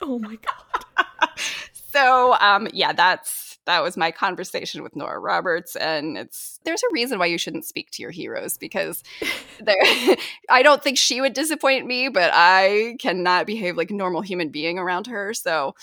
[0.00, 1.06] oh my god.
[1.92, 5.76] so um, yeah, that's that was my conversation with Nora Roberts.
[5.76, 9.02] And it's there's a reason why you shouldn't speak to your heroes because
[9.66, 14.50] I don't think she would disappoint me, but I cannot behave like a normal human
[14.50, 15.34] being around her.
[15.34, 15.74] So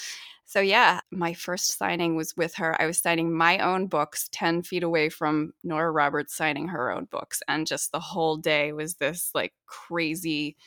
[0.45, 2.79] so yeah, my first signing was with her.
[2.79, 7.05] I was signing my own books 10 feet away from Nora Roberts signing her own
[7.05, 7.41] books.
[7.47, 10.57] And just the whole day was this like crazy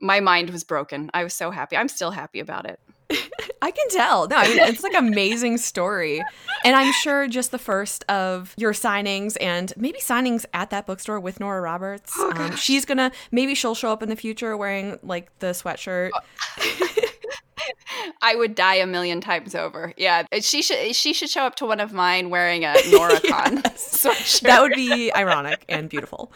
[0.00, 1.10] my mind was broken.
[1.12, 1.76] I was so happy.
[1.76, 2.80] I'm still happy about it.
[3.62, 4.28] I can tell.
[4.28, 6.22] No, I mean it's like amazing story.
[6.64, 11.20] And I'm sure just the first of your signings and maybe signings at that bookstore
[11.20, 12.12] with Nora Roberts.
[12.16, 16.10] Oh, um, she's gonna maybe she'll show up in the future wearing like the sweatshirt.
[18.22, 19.92] I would die a million times over.
[19.96, 24.02] Yeah, she should she should show up to one of mine wearing a NoraCon yes.
[24.04, 24.40] sweatshirt.
[24.42, 26.32] That would be ironic and beautiful.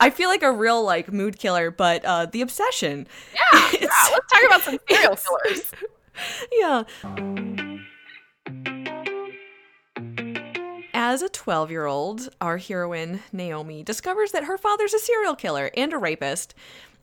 [0.00, 3.06] I feel like a real like mood killer, but uh the obsession.
[3.34, 3.78] Yeah, yeah.
[4.12, 5.72] let's talk about some serial killers.
[6.50, 6.82] Yeah.
[10.92, 15.70] As a 12 year old, our heroine, Naomi, discovers that her father's a serial killer
[15.76, 16.54] and a rapist.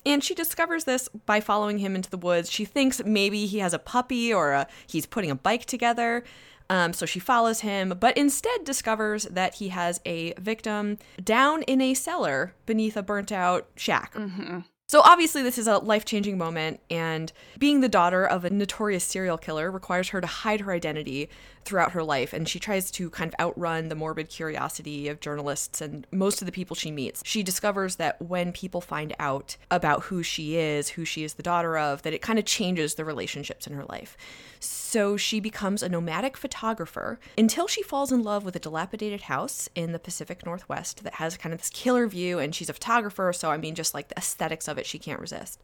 [0.05, 2.51] And she discovers this by following him into the woods.
[2.51, 6.25] She thinks maybe he has a puppy or a, he's putting a bike together.
[6.69, 11.79] Um, so she follows him, but instead discovers that he has a victim down in
[11.81, 14.13] a cellar beneath a burnt out shack.
[14.15, 14.59] Mm-hmm.
[14.87, 19.03] So obviously, this is a life changing moment, and being the daughter of a notorious
[19.03, 21.27] serial killer requires her to hide her identity
[21.65, 22.31] throughout her life.
[22.31, 26.45] And she tries to kind of outrun the morbid curiosity of journalists and most of
[26.45, 27.21] the people she meets.
[27.25, 31.43] She discovers that when people find out about who she is, who she is the
[31.43, 34.15] daughter of, that it kind of changes the relationships in her life.
[34.59, 39.67] So she becomes a nomadic photographer until she falls in love with a dilapidated house
[39.75, 42.39] in the Pacific Northwest that has kind of this killer view.
[42.39, 45.19] And she's a photographer, so I mean, just like the aesthetics of it, she can't
[45.19, 45.61] resist.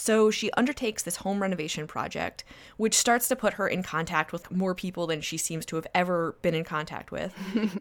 [0.00, 2.42] So she undertakes this home renovation project,
[2.78, 5.86] which starts to put her in contact with more people than she seems to have
[5.94, 7.34] ever been in contact with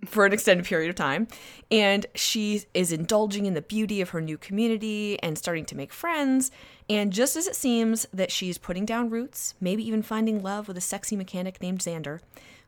[0.05, 1.29] for an extended period of time.
[1.71, 5.93] And she is indulging in the beauty of her new community and starting to make
[5.93, 6.51] friends.
[6.89, 10.75] And just as it seems that she's putting down roots, maybe even finding love with
[10.75, 12.19] a sexy mechanic named Xander,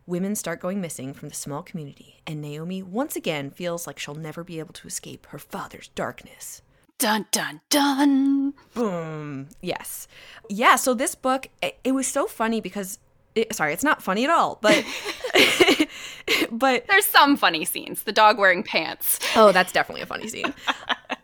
[0.06, 4.16] women start going missing from the small community, and Naomi once again feels like she'll
[4.16, 6.62] never be able to escape her father's darkness.
[7.02, 8.54] Dun dun dun.
[8.76, 9.50] Boom.
[9.60, 10.08] Yes.
[10.50, 10.76] Yeah.
[10.76, 13.00] So this book, it, it was so funny because,
[13.34, 14.86] it, sorry, it's not funny at all, but.
[16.52, 18.04] but there's some funny scenes.
[18.04, 19.18] The dog wearing pants.
[19.36, 20.54] Oh, that's definitely a funny scene.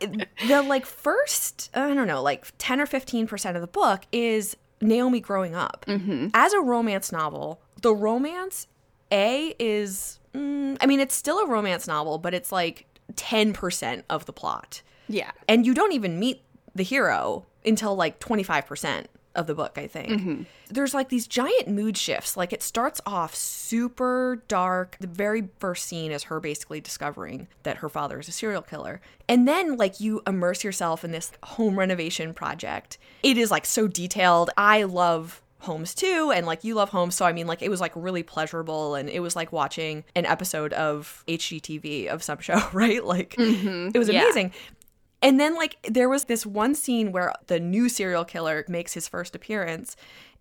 [0.00, 5.20] the like first, I don't know, like 10 or 15% of the book is Naomi
[5.20, 5.84] growing up.
[5.86, 6.28] Mm-hmm.
[6.34, 8.66] As a romance novel, the romance,
[9.12, 14.26] A, is, mm, I mean, it's still a romance novel, but it's like 10% of
[14.26, 14.82] the plot.
[15.08, 15.30] Yeah.
[15.48, 16.42] And you don't even meet
[16.74, 20.08] the hero until like 25% of the book, I think.
[20.08, 20.42] Mm-hmm.
[20.68, 22.36] There's like these giant mood shifts.
[22.36, 24.96] Like it starts off super dark.
[25.00, 29.00] The very first scene is her basically discovering that her father is a serial killer.
[29.28, 32.98] And then like you immerse yourself in this home renovation project.
[33.22, 34.50] It is like so detailed.
[34.56, 37.80] I love homes too and like you love homes so i mean like it was
[37.80, 42.62] like really pleasurable and it was like watching an episode of hgtv of some show
[42.72, 43.88] right like mm-hmm.
[43.92, 44.77] it was amazing yeah.
[45.22, 49.08] And then, like, there was this one scene where the new serial killer makes his
[49.08, 49.96] first appearance.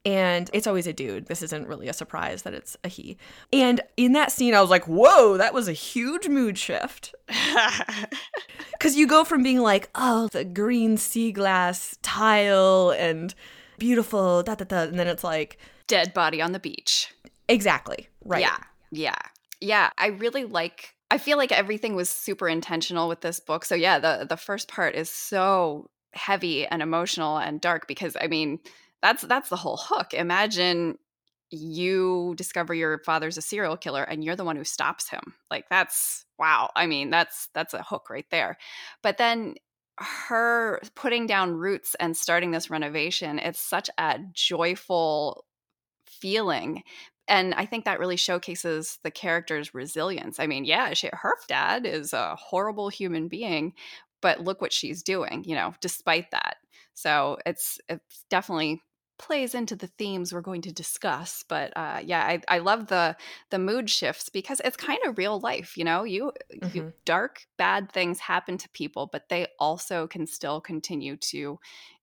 [0.06, 1.26] And it's always a dude.
[1.26, 3.18] This isn't really a surprise that it's a he.
[3.52, 7.14] And in that scene, I was like, whoa, that was a huge mood shift.
[8.78, 13.34] Because you go from being like, oh, the green sea glass tile and
[13.80, 14.84] beautiful, da da da.
[14.84, 17.12] And then it's like, dead body on the beach.
[17.50, 18.08] Exactly.
[18.24, 18.42] Right.
[18.42, 18.58] Yeah.
[18.92, 19.18] Yeah.
[19.60, 19.90] Yeah.
[19.98, 23.66] I really like I feel like everything was super intentional with this book.
[23.66, 28.28] So yeah, the the first part is so heavy and emotional and dark because I
[28.28, 28.60] mean,
[29.02, 30.14] that's that's the whole hook.
[30.14, 30.98] Imagine
[31.50, 35.34] you discover your father's a serial killer and you're the one who stops him.
[35.50, 36.72] Like that's wow.
[36.76, 38.58] I mean, that's that's a hook right there.
[39.02, 39.56] But then
[40.00, 45.46] her putting down roots and starting this renovation, it's such a joyful
[46.06, 46.84] feeling
[47.28, 50.40] and I think that really showcases the character's resilience.
[50.40, 53.74] I mean, yeah, she, her dad is a horrible human being,
[54.22, 56.58] but look what she's doing, you know, despite that.
[56.94, 58.82] So it's it's definitely
[59.20, 61.44] plays into the themes we're going to discuss.
[61.48, 63.16] But uh, yeah, I, I love the
[63.50, 65.78] the mood shifts because it's kind of real life.
[65.78, 66.78] You know, you, mm-hmm.
[66.78, 71.60] you dark bad things happen to people, but they also can still continue to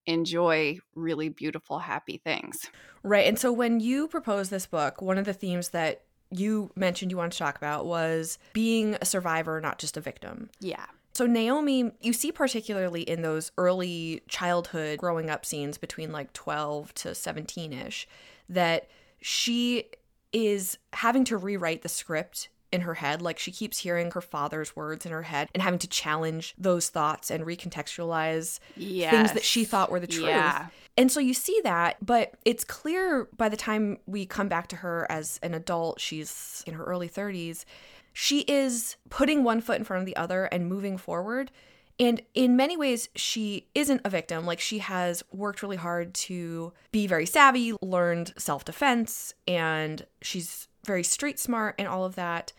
[0.07, 2.71] enjoy really beautiful, happy things.
[3.03, 3.27] Right.
[3.27, 7.17] And so when you proposed this book, one of the themes that you mentioned you
[7.17, 10.51] wanted to talk about was being a survivor, not just a victim.
[10.61, 10.87] Yeah.
[11.15, 16.93] So, Naomi, you see particularly in those early childhood growing up scenes between like 12
[16.95, 18.09] to 17 ish
[18.49, 18.89] that
[19.21, 19.85] she
[20.33, 23.23] is having to rewrite the script in her head.
[23.23, 26.89] Like she keeps hearing her father's words in her head and having to challenge those
[26.89, 29.11] thoughts and recontextualize yes.
[29.11, 30.27] things that she thought were the truth.
[30.27, 30.67] Yeah.
[30.97, 34.77] And so you see that, but it's clear by the time we come back to
[34.77, 37.65] her as an adult, she's in her early 30s,
[38.13, 41.51] she is putting one foot in front of the other and moving forward.
[41.99, 44.47] And in many ways, she isn't a victim.
[44.47, 50.67] Like, she has worked really hard to be very savvy, learned self defense, and she's
[50.85, 52.53] very street smart and all of that.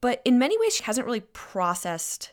[0.00, 2.32] But in many ways, she hasn't really processed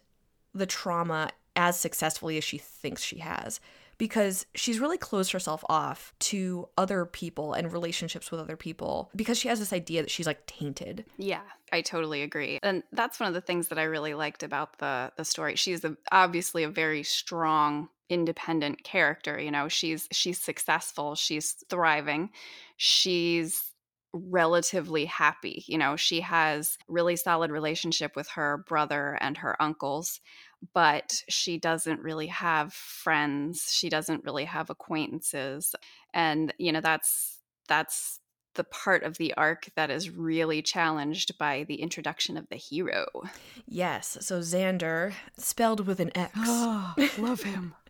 [0.54, 3.60] the trauma as successfully as she thinks she has
[4.00, 9.38] because she's really closed herself off to other people and relationships with other people because
[9.38, 11.06] she has this idea that she's like tainted.
[11.18, 11.42] Yeah,
[11.72, 12.60] I totally agree.
[12.64, 15.56] And that's one of the things that I really liked about the the story.
[15.56, 19.68] She's a, obviously a very strong independent character, you know.
[19.68, 22.30] She's she's successful, she's thriving.
[22.78, 23.69] She's
[24.14, 25.64] relatively happy.
[25.68, 30.20] You know, she has really solid relationship with her brother and her uncles,
[30.74, 33.72] but she doesn't really have friends.
[33.72, 35.76] She doesn't really have acquaintances.
[36.14, 37.38] And, you know, that's
[37.68, 38.20] that's
[38.56, 43.06] the part of the arc that is really challenged by the introduction of the hero.
[43.68, 44.18] Yes.
[44.22, 46.32] So Xander, spelled with an X.
[46.38, 47.76] Oh, love him.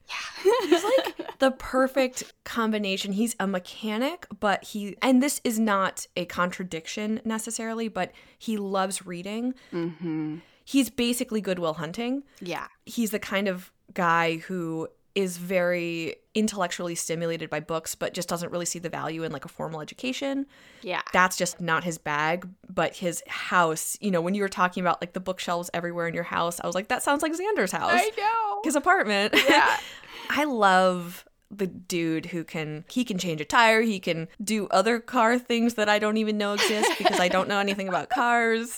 [0.44, 0.52] Yeah.
[0.64, 1.09] He's like
[1.40, 3.14] the perfect combination.
[3.14, 9.06] He's a mechanic, but he, and this is not a contradiction necessarily, but he loves
[9.06, 9.54] reading.
[9.74, 10.38] Mm-hmm.
[10.64, 12.24] He's basically Goodwill Hunting.
[12.42, 12.68] Yeah.
[12.86, 18.52] He's the kind of guy who is very intellectually stimulated by books but just doesn't
[18.52, 20.46] really see the value in like a formal education.
[20.82, 21.02] Yeah.
[21.12, 25.02] That's just not his bag, but his house, you know, when you were talking about
[25.02, 27.92] like the bookshelves everywhere in your house, I was like that sounds like Xander's house.
[27.94, 28.62] I know.
[28.64, 29.34] His apartment.
[29.50, 29.78] Yeah.
[30.30, 35.00] I love the dude who can he can change a tire, he can do other
[35.00, 38.78] car things that I don't even know exist because I don't know anything about cars.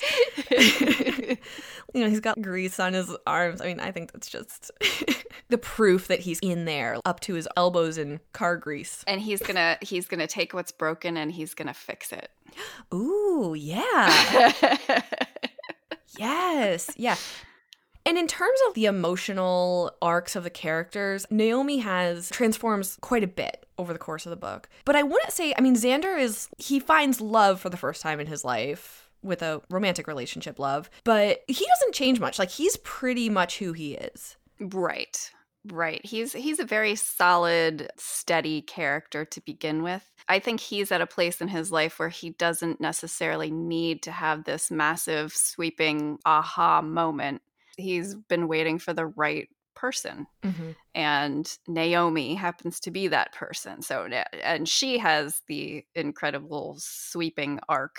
[0.49, 1.37] you
[1.93, 3.61] know, he's got grease on his arms.
[3.61, 4.71] I mean, I think that's just
[5.49, 9.03] the proof that he's in there up to his elbows in car grease.
[9.07, 12.29] And he's gonna he's gonna take what's broken and he's gonna fix it.
[12.93, 14.53] Ooh, yeah.
[16.17, 16.91] yes.
[16.95, 17.15] Yeah.
[18.05, 23.27] And in terms of the emotional arcs of the characters, Naomi has transforms quite a
[23.27, 24.69] bit over the course of the book.
[24.85, 28.19] But I wouldn't say, I mean, Xander is, he finds love for the first time
[28.19, 32.39] in his life with a romantic relationship love, but he doesn't change much.
[32.39, 34.35] Like, he's pretty much who he is.
[34.59, 35.31] Right.
[35.71, 36.03] Right.
[36.03, 40.03] He's he's a very solid, steady character to begin with.
[40.27, 44.11] I think he's at a place in his life where he doesn't necessarily need to
[44.11, 47.43] have this massive sweeping aha moment.
[47.77, 50.27] He's been waiting for the right person.
[50.43, 50.71] Mm-hmm.
[50.93, 53.81] And Naomi happens to be that person.
[53.81, 54.07] So
[54.43, 57.97] and she has the incredible sweeping arc.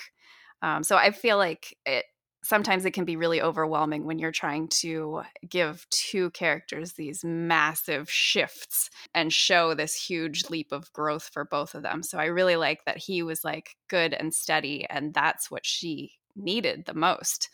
[0.60, 2.04] Um, so I feel like it
[2.44, 8.10] sometimes it can be really overwhelming when you're trying to give two characters these massive
[8.10, 12.02] shifts and show this huge leap of growth for both of them.
[12.02, 16.14] So I really like that he was like good and steady, and that's what she
[16.34, 17.48] needed the most.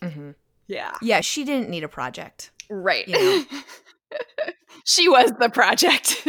[0.00, 0.30] Mm-hmm.
[0.68, 0.92] Yeah.
[1.02, 2.50] Yeah, she didn't need a project.
[2.70, 3.08] Right.
[3.08, 3.44] You know.
[4.84, 6.26] she was the project.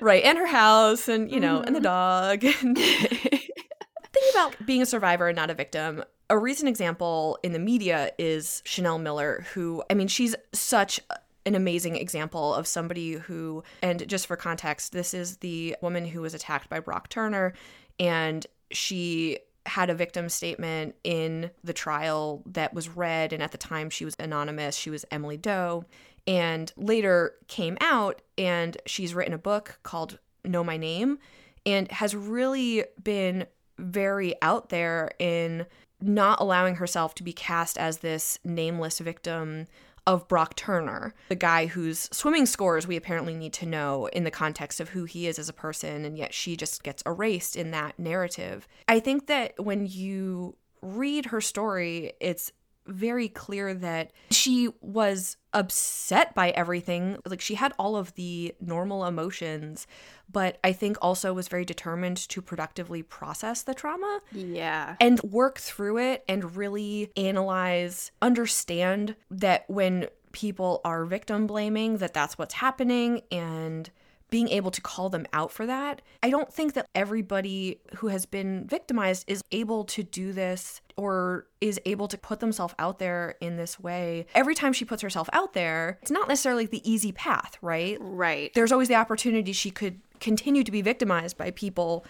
[0.00, 0.24] right.
[0.24, 1.66] And her house and, you know, Mm-hmm.
[1.66, 2.44] and the dog.
[2.44, 7.58] And thinking about being a survivor and not a victim, a recent example in the
[7.58, 11.00] media is Chanel Miller, who, I mean, she's such
[11.46, 16.20] an amazing example of somebody who, and just for context, this is the woman who
[16.20, 17.54] was attacked by Brock Turner,
[17.98, 23.58] and she had a victim statement in the trial that was read, and at the
[23.58, 24.76] time she was anonymous.
[24.76, 25.84] She was Emily Doe,
[26.26, 31.18] and later came out, and she's written a book called Know My Name,
[31.66, 33.46] and has really been
[33.78, 35.66] very out there in
[36.00, 39.66] not allowing herself to be cast as this nameless victim
[40.10, 44.30] of Brock Turner, the guy whose swimming scores we apparently need to know in the
[44.30, 47.70] context of who he is as a person, and yet she just gets erased in
[47.70, 48.66] that narrative.
[48.88, 52.50] I think that when you read her story, it's
[52.90, 57.18] very clear that she was upset by everything.
[57.24, 59.86] Like she had all of the normal emotions,
[60.30, 64.96] but I think also was very determined to productively process the trauma yeah.
[65.00, 72.14] and work through it and really analyze, understand that when people are victim blaming that
[72.14, 73.90] that's what's happening and
[74.30, 76.02] being able to call them out for that.
[76.22, 81.46] I don't think that everybody who has been victimized is able to do this or
[81.60, 84.26] is able to put themselves out there in this way.
[84.34, 87.98] Every time she puts herself out there, it's not necessarily the easy path, right?
[88.00, 88.52] Right.
[88.54, 92.04] There's always the opportunity she could continue to be victimized by people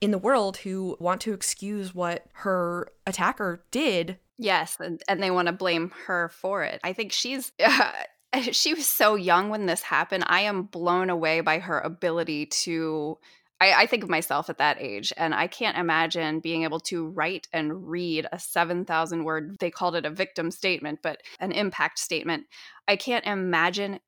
[0.00, 4.18] in the world who want to excuse what her attacker did.
[4.36, 6.80] Yes, and, and they want to blame her for it.
[6.84, 7.92] I think she's uh,
[8.52, 10.24] she was so young when this happened.
[10.26, 13.18] I am blown away by her ability to
[13.60, 17.06] I, I, think of myself at that age, and I can't imagine being able to
[17.06, 22.00] write and read a 7,000 word, they called it a victim statement, but an impact
[22.00, 22.46] statement.
[22.88, 24.00] I can't imagine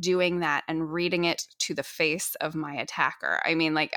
[0.00, 3.40] doing that and reading it to the face of my attacker.
[3.44, 3.92] I mean, like,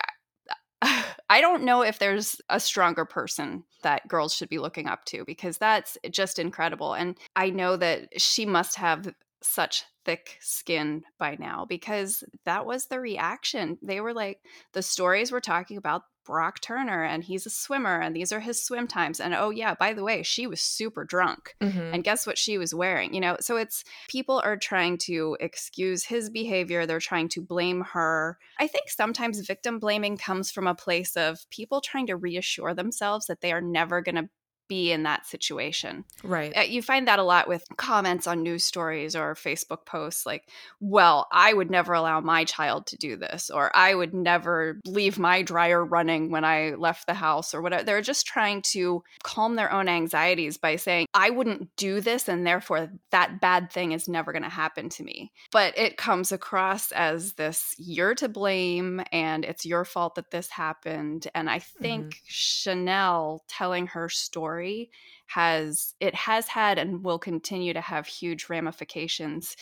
[0.81, 5.23] I don't know if there's a stronger person that girls should be looking up to
[5.25, 6.93] because that's just incredible.
[6.93, 12.85] And I know that she must have such thick skin by now because that was
[12.85, 13.77] the reaction.
[13.81, 14.39] They were like,
[14.73, 18.63] the stories were talking about Brock Turner and he's a swimmer and these are his
[18.63, 19.19] swim times.
[19.19, 21.55] And oh, yeah, by the way, she was super drunk.
[21.59, 21.93] Mm-hmm.
[21.93, 23.15] And guess what she was wearing?
[23.15, 27.81] You know, so it's people are trying to excuse his behavior, they're trying to blame
[27.93, 28.37] her.
[28.59, 33.25] I think sometimes victim blaming comes from a place of people trying to reassure themselves
[33.25, 34.29] that they are never going to
[34.69, 36.05] be in that situation.
[36.23, 36.55] Right.
[36.55, 40.47] Uh, you find that a lot with comments on news stories or Facebook posts like,
[40.79, 45.19] well, I would never allow my child to do this, or I would never leave
[45.19, 47.83] my dryer running when I left the house, or whatever.
[47.83, 52.45] They're just trying to calm their own anxieties by saying, I wouldn't do this, and
[52.45, 55.31] therefore that bad thing is never going to happen to me.
[55.51, 60.49] But it comes across as this, you're to blame, and it's your fault that this
[60.49, 61.27] happened.
[61.33, 62.19] And I think mm-hmm.
[62.27, 64.89] Chanel telling her story story
[65.27, 69.55] has it has had and will continue to have huge ramifications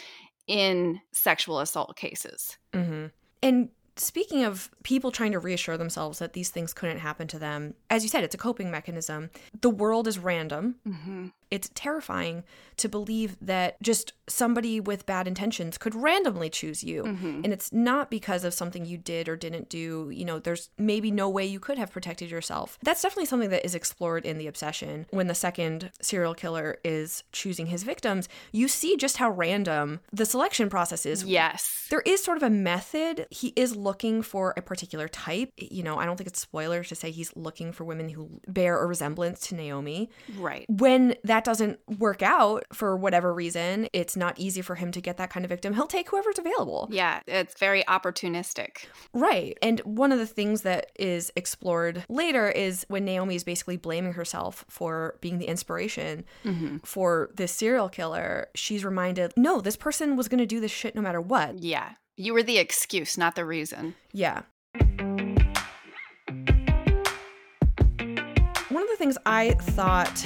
[0.47, 2.57] in sexual assault cases.
[2.73, 3.07] Mm-hmm.
[3.43, 3.69] And
[3.99, 8.03] speaking of people trying to reassure themselves that these things couldn't happen to them, as
[8.03, 9.29] you said, it's a coping mechanism.
[9.61, 10.75] The world is random.
[10.87, 12.43] Mm-hmm it's terrifying
[12.77, 17.03] to believe that just somebody with bad intentions could randomly choose you.
[17.03, 17.41] Mm-hmm.
[17.43, 20.09] And it's not because of something you did or didn't do.
[20.13, 22.77] You know, there's maybe no way you could have protected yourself.
[22.83, 25.07] That's definitely something that is explored in The Obsession.
[25.09, 30.25] When the second serial killer is choosing his victims, you see just how random the
[30.25, 31.23] selection process is.
[31.23, 31.87] Yes.
[31.89, 33.27] There is sort of a method.
[33.31, 35.51] He is looking for a particular type.
[35.57, 38.83] You know, I don't think it's spoiler to say he's looking for women who bear
[38.83, 40.09] a resemblance to Naomi.
[40.37, 40.65] Right.
[40.67, 45.15] When that doesn't work out for whatever reason, it's not easy for him to get
[45.17, 45.73] that kind of victim.
[45.73, 46.89] He'll take whoever's available.
[46.91, 48.87] Yeah, it's very opportunistic.
[49.13, 49.57] Right.
[49.61, 54.13] And one of the things that is explored later is when Naomi is basically blaming
[54.13, 56.77] herself for being the inspiration mm-hmm.
[56.83, 60.93] for this serial killer, she's reminded, no, this person was going to do this shit
[60.93, 61.63] no matter what.
[61.63, 61.93] Yeah.
[62.19, 63.93] You were the excuse, not the reason.
[64.11, 64.41] Yeah.
[68.69, 70.25] One of the things I thought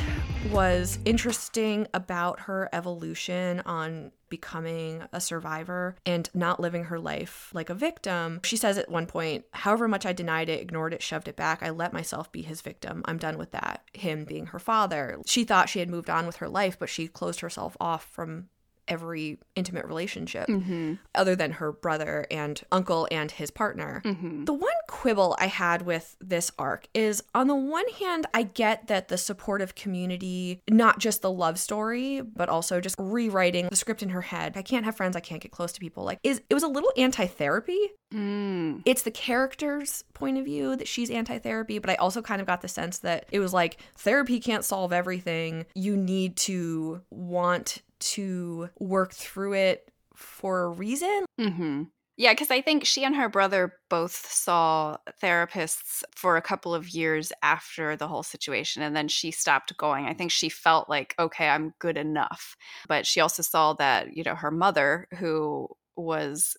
[0.52, 7.70] was interesting about her evolution on becoming a survivor and not living her life like
[7.70, 8.40] a victim.
[8.46, 11.62] She says at one point, however much I denied it, ignored it, shoved it back,
[11.62, 13.02] I let myself be his victim.
[13.04, 13.84] I'm done with that.
[13.94, 15.20] Him being her father.
[15.26, 18.48] She thought she had moved on with her life, but she closed herself off from
[18.92, 20.96] every intimate relationship mm-hmm.
[21.16, 24.02] other than her brother and uncle and his partner.
[24.04, 24.44] Mm-hmm.
[24.44, 28.88] The one quibble I had with this arc is on the one hand, I get
[28.88, 34.04] that the supportive community, not just the love story, but also just rewriting the script
[34.04, 34.58] in her head.
[34.58, 36.04] I can't have friends, I can't get close to people.
[36.04, 37.80] Like, is it was a little anti-therapy.
[38.14, 38.82] Mm.
[38.84, 42.62] It's the character's point of view that she's anti-therapy, but I also kind of got
[42.62, 45.66] the sense that it was like therapy can't solve everything.
[45.76, 51.26] You need to want to work through it for a reason.
[51.40, 51.84] Mm-hmm.
[52.18, 56.90] Yeah, because I think she and her brother both saw therapists for a couple of
[56.90, 60.06] years after the whole situation, and then she stopped going.
[60.06, 62.56] I think she felt like, okay, I'm good enough.
[62.88, 66.56] But she also saw that, you know, her mother, who was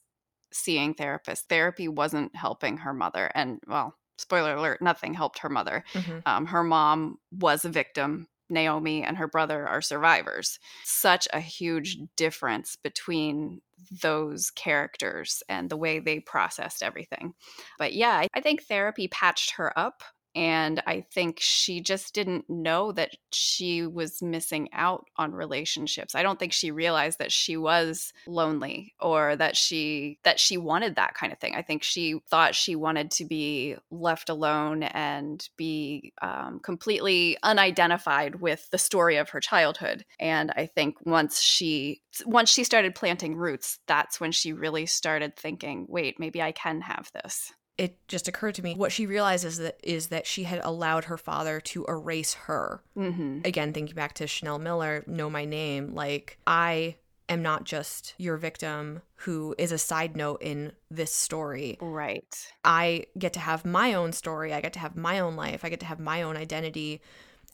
[0.53, 3.31] seeing therapists, therapy wasn't helping her mother.
[3.35, 5.85] And, well, spoiler alert, nothing helped her mother.
[5.93, 6.19] Mm-hmm.
[6.27, 10.59] Um, her mom was a victim Naomi and her brother are survivors.
[10.85, 13.61] Such a huge difference between
[14.03, 17.35] those characters and the way they processed everything.
[17.79, 20.03] But yeah, I think therapy patched her up
[20.35, 26.15] and I think she just didn't know that she was missing out on relationships.
[26.15, 30.97] I don't think she realized that she was lonely or that she that she wanted
[30.97, 31.55] that kind of thing.
[31.55, 38.37] I think she thought she wanted to be left alone and be um, completely unidentified
[38.37, 40.05] with the story of her childhood.
[40.19, 45.37] And I think once she once she started planting roots, that's when she really started
[45.37, 49.59] thinking, wait, maybe I can have this it just occurred to me what she realizes
[49.59, 52.83] that is that she had allowed her father to erase her.
[52.97, 53.41] Mm-hmm.
[53.45, 55.95] Again, thinking back to Chanel Miller, know my name.
[55.95, 56.97] Like I
[57.29, 61.79] am not just your victim who is a side note in this story.
[61.81, 62.53] Right.
[62.65, 64.53] I get to have my own story.
[64.53, 65.65] I get to have my own life.
[65.65, 67.01] I get to have my own identity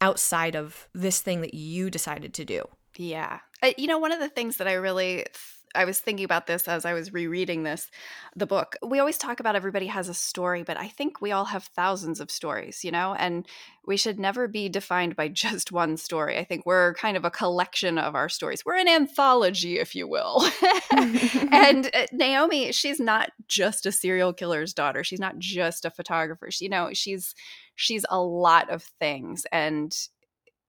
[0.01, 2.65] outside of this thing that you decided to do.
[2.97, 3.39] Yeah.
[3.77, 5.27] You know, one of the things that I really
[5.75, 7.91] I was thinking about this as I was rereading this,
[8.35, 8.77] the book.
[8.85, 12.21] We always talk about everybody has a story, but I think we all have thousands
[12.21, 13.47] of stories, you know, and
[13.87, 16.39] we should never be defined by just one story.
[16.39, 18.65] I think we're kind of a collection of our stories.
[18.65, 20.45] We're an anthology, if you will.
[20.91, 25.05] and uh, Naomi, she's not just a serial killer's daughter.
[25.05, 26.51] She's not just a photographer.
[26.51, 27.35] She, you know, she's
[27.77, 29.97] she's a lot of things and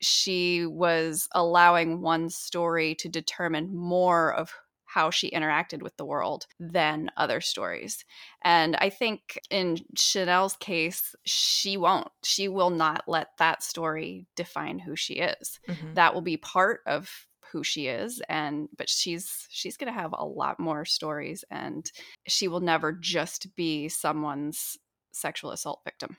[0.02, 4.54] she was allowing one story to determine more of
[4.94, 8.04] how she interacted with the world than other stories.
[8.44, 12.10] And I think in Chanel's case, she won't.
[12.24, 15.60] She will not let that story define who she is.
[15.68, 15.94] Mm-hmm.
[15.94, 20.14] That will be part of who she is and but she's she's going to have
[20.16, 21.92] a lot more stories and
[22.28, 24.78] she will never just be someone's
[25.12, 26.18] sexual assault victim.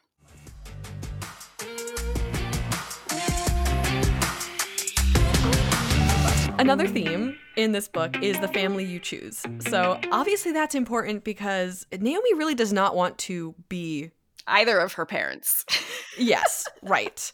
[6.60, 9.42] Another theme in this book is the family you choose.
[9.60, 14.10] So, obviously, that's important because Naomi really does not want to be
[14.46, 15.64] either of her parents.
[16.18, 17.32] yes, right.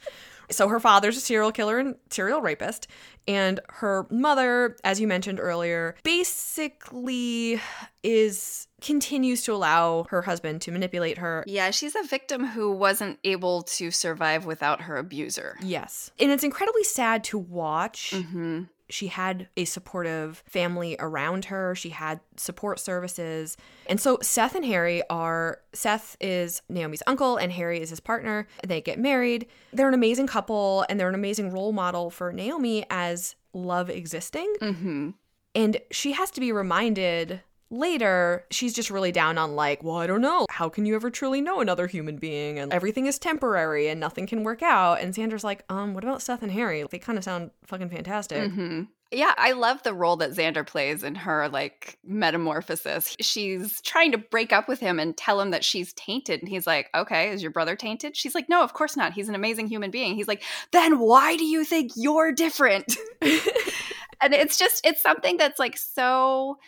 [0.48, 2.86] So, her father's a serial killer and serial rapist,
[3.26, 7.60] and her mother, as you mentioned earlier, basically
[8.04, 11.42] is continues to allow her husband to manipulate her.
[11.48, 15.56] Yeah, she's a victim who wasn't able to survive without her abuser.
[15.60, 16.12] Yes.
[16.20, 21.74] And it's incredibly sad to watch mm-hmm she had a supportive family around her.
[21.74, 23.56] She had support services.
[23.86, 28.46] And so Seth and Harry are Seth is Naomi's uncle and Harry is his partner.
[28.66, 29.46] They get married.
[29.72, 34.54] They're an amazing couple and they're an amazing role model for Naomi as love existing.
[34.60, 35.10] Mm-hmm.
[35.54, 40.06] And she has to be reminded later she's just really down on like well i
[40.06, 43.88] don't know how can you ever truly know another human being and everything is temporary
[43.88, 46.98] and nothing can work out and Xander's like um what about seth and harry they
[46.98, 48.82] kind of sound fucking fantastic mm-hmm.
[49.12, 53.16] Yeah, I love the role that Xander plays in her like metamorphosis.
[53.20, 56.40] She's trying to break up with him and tell him that she's tainted.
[56.40, 58.16] And he's like, Okay, is your brother tainted?
[58.16, 59.12] She's like, No, of course not.
[59.12, 60.16] He's an amazing human being.
[60.16, 60.42] He's like,
[60.72, 62.96] Then why do you think you're different?
[63.22, 66.58] and it's just, it's something that's like so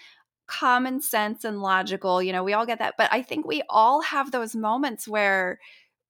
[0.49, 2.23] common sense and logical.
[2.23, 2.95] You know, we all get that.
[2.99, 5.59] But I think we all have those moments where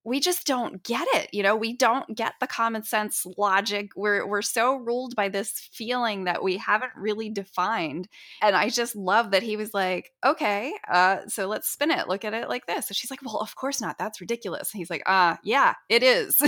[0.05, 1.29] we just don't get it.
[1.33, 3.91] You know, we don't get the common sense logic.
[3.95, 8.07] We're we're so ruled by this feeling that we haven't really defined.
[8.41, 12.07] And I just love that he was like, "Okay, uh, so let's spin it.
[12.07, 13.97] Look at it like this." And she's like, "Well, of course not.
[13.97, 16.41] That's ridiculous." And he's like, "Uh, yeah, it is."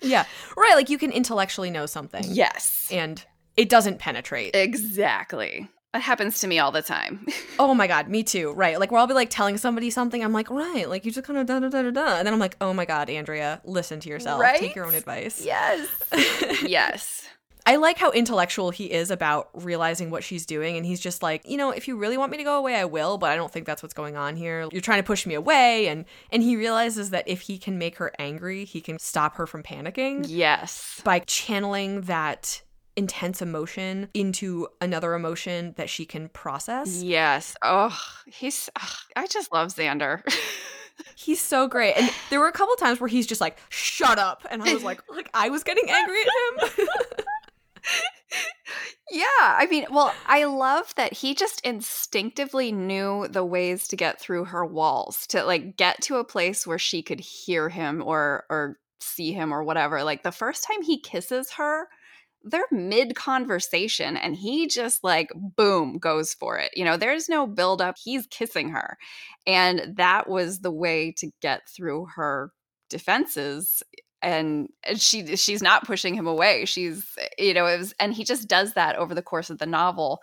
[0.00, 0.24] yeah.
[0.56, 2.24] Right, like you can intellectually know something.
[2.28, 2.88] Yes.
[2.90, 3.22] And
[3.56, 4.54] it doesn't penetrate.
[4.54, 5.68] Exactly.
[5.94, 7.24] That happens to me all the time.
[7.60, 8.52] oh my god, me too.
[8.52, 8.80] Right.
[8.80, 11.38] Like where I'll be like telling somebody something, I'm like, right, like you just kind
[11.38, 12.16] of da da da da da.
[12.16, 14.40] And then I'm like, oh my god, Andrea, listen to yourself.
[14.40, 14.58] Right?
[14.58, 15.40] Take your own advice.
[15.44, 15.88] Yes.
[16.66, 17.28] yes.
[17.64, 20.76] I like how intellectual he is about realizing what she's doing.
[20.76, 22.86] And he's just like, you know, if you really want me to go away, I
[22.86, 24.68] will, but I don't think that's what's going on here.
[24.72, 25.86] You're trying to push me away.
[25.86, 29.46] And and he realizes that if he can make her angry, he can stop her
[29.46, 30.24] from panicking.
[30.26, 31.00] Yes.
[31.04, 32.63] By channeling that
[32.96, 37.02] intense emotion into another emotion that she can process.
[37.02, 37.56] Yes.
[37.62, 40.22] Oh, he's, ugh, I just love Xander.
[41.16, 41.94] he's so great.
[41.96, 44.46] And there were a couple times where he's just like, shut up.
[44.50, 46.88] And I was like, like I was getting angry at him.
[49.10, 54.20] yeah, I mean, well, I love that he just instinctively knew the ways to get
[54.20, 58.44] through her walls, to like get to a place where she could hear him or
[58.48, 60.02] or see him or whatever.
[60.02, 61.88] Like the first time he kisses her,
[62.44, 66.70] they're mid conversation and he just like boom goes for it.
[66.76, 67.96] You know, there's no build up.
[68.02, 68.98] He's kissing her.
[69.46, 72.52] And that was the way to get through her
[72.90, 73.82] defenses
[74.22, 76.64] and she she's not pushing him away.
[76.64, 77.04] She's
[77.38, 80.22] you know, it was and he just does that over the course of the novel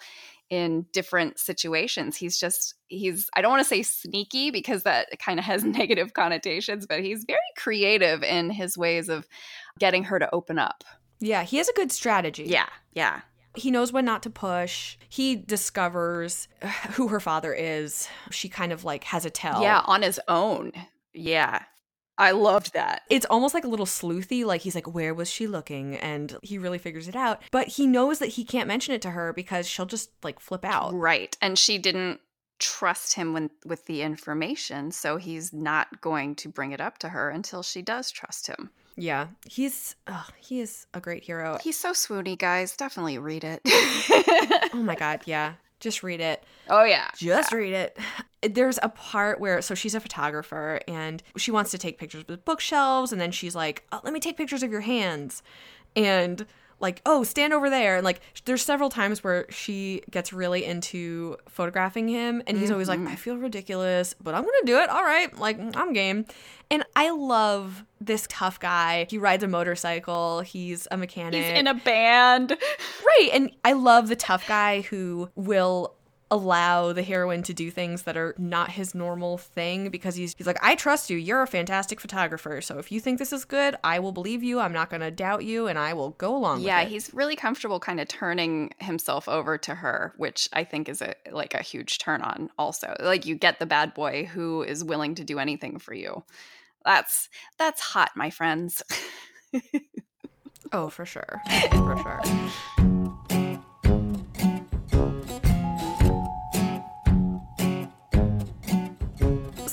[0.49, 2.17] in different situations.
[2.17, 6.13] He's just he's I don't want to say sneaky because that kind of has negative
[6.13, 9.27] connotations, but he's very creative in his ways of
[9.79, 10.83] getting her to open up.
[11.21, 12.43] Yeah, he has a good strategy.
[12.43, 13.21] Yeah, yeah.
[13.55, 14.97] He knows when not to push.
[15.07, 16.47] He discovers
[16.91, 18.09] who her father is.
[18.31, 19.61] She kind of like has a tell.
[19.61, 20.73] Yeah, on his own.
[21.13, 21.63] Yeah.
[22.17, 23.01] I loved that.
[23.09, 24.45] It's almost like a little sleuthy.
[24.45, 25.95] Like he's like, where was she looking?
[25.95, 27.41] And he really figures it out.
[27.51, 30.63] But he knows that he can't mention it to her because she'll just like flip
[30.63, 30.93] out.
[30.93, 31.35] Right.
[31.41, 32.19] And she didn't
[32.59, 34.91] trust him when, with the information.
[34.91, 38.69] So he's not going to bring it up to her until she does trust him.
[38.95, 41.57] Yeah, he's oh, he is a great hero.
[41.63, 42.75] He's so swoony, guys.
[42.75, 43.61] Definitely read it.
[44.73, 45.53] oh my god, yeah.
[45.79, 46.43] Just read it.
[46.69, 47.09] Oh yeah.
[47.17, 47.57] Just yeah.
[47.57, 47.97] read it.
[48.53, 52.43] There's a part where so she's a photographer and she wants to take pictures with
[52.45, 55.43] bookshelves and then she's like, oh, "Let me take pictures of your hands."
[55.95, 56.45] And
[56.81, 61.37] like, "Oh, stand over there." And like there's several times where she gets really into
[61.47, 62.73] photographing him and he's mm-hmm.
[62.73, 64.89] always like, "I feel ridiculous, but I'm to do it.
[64.89, 65.37] All right.
[65.37, 66.25] Like, I'm game."
[66.69, 69.05] And I love this tough guy.
[69.09, 70.39] He rides a motorcycle.
[70.39, 71.43] He's a mechanic.
[71.43, 72.57] He's in a band.
[73.05, 73.29] Right.
[73.33, 75.95] And I love the tough guy who will
[76.31, 80.47] allow the heroine to do things that are not his normal thing because he's he's
[80.47, 83.75] like I trust you you're a fantastic photographer so if you think this is good
[83.83, 86.59] I will believe you I'm not going to doubt you and I will go along
[86.59, 86.67] with it.
[86.67, 91.01] yeah he's really comfortable kind of turning himself over to her which I think is
[91.01, 94.83] a like a huge turn on also like you get the bad boy who is
[94.83, 96.23] willing to do anything for you
[96.85, 98.81] that's that's hot, my friends.
[100.71, 101.41] oh, for sure.
[101.71, 102.90] For sure.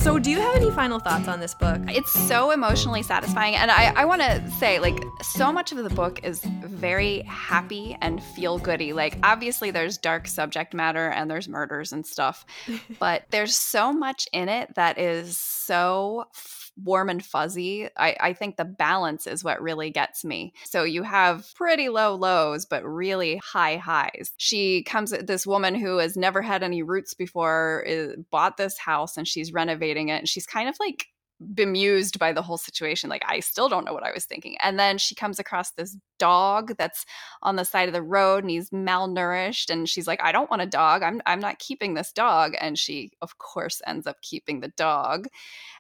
[0.09, 1.82] So, do you have any final thoughts on this book?
[1.86, 3.56] It's so emotionally satisfying.
[3.56, 7.94] And I, I want to say, like, so much of the book is very happy
[8.00, 8.94] and feel goody.
[8.94, 12.46] Like, obviously, there's dark subject matter and there's murders and stuff,
[12.98, 16.24] but there's so much in it that is so
[16.83, 17.89] warm and fuzzy.
[17.97, 20.53] I, I think the balance is what really gets me.
[20.64, 24.33] So you have pretty low lows, but really high highs.
[24.37, 28.79] She comes, at this woman who has never had any roots before, is, bought this
[28.79, 30.18] house and she's renovating it.
[30.18, 31.07] And she's kind of like
[31.55, 33.11] bemused by the whole situation.
[33.11, 34.57] Like, I still don't know what I was thinking.
[34.61, 37.05] And then she comes across this dog that's
[37.43, 39.71] on the side of the road and he's malnourished.
[39.71, 41.03] And she's like, I don't want a dog.
[41.03, 42.55] I'm, I'm not keeping this dog.
[42.61, 45.29] And she, of course, ends up keeping the dog.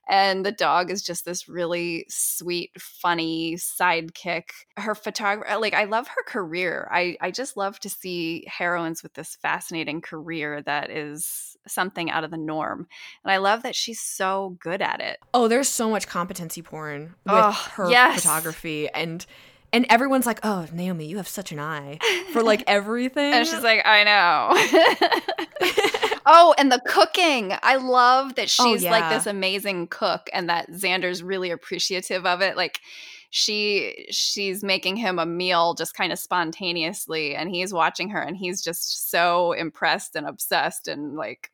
[0.08, 4.50] And the dog is just this really sweet, funny sidekick.
[4.78, 6.88] Her photographer uh, like, I love her career.
[6.90, 12.24] I, I just love to see heroines with this fascinating career that is something out
[12.24, 12.86] of the norm.
[13.22, 15.18] And I love that she's so good at it.
[15.34, 18.22] Oh, there's so much competency porn with oh, her yes.
[18.22, 19.26] photography and
[19.72, 21.98] and everyone's like, "Oh, Naomi, you have such an eye
[22.32, 24.48] for like everything." and she's like, "I know."
[26.26, 27.52] oh, and the cooking.
[27.62, 28.90] I love that oh, she's oh, yeah.
[28.90, 32.56] like this amazing cook and that Xander's really appreciative of it.
[32.56, 32.80] Like
[33.30, 38.36] she she's making him a meal just kind of spontaneously and he's watching her and
[38.36, 41.50] he's just so impressed and obsessed and like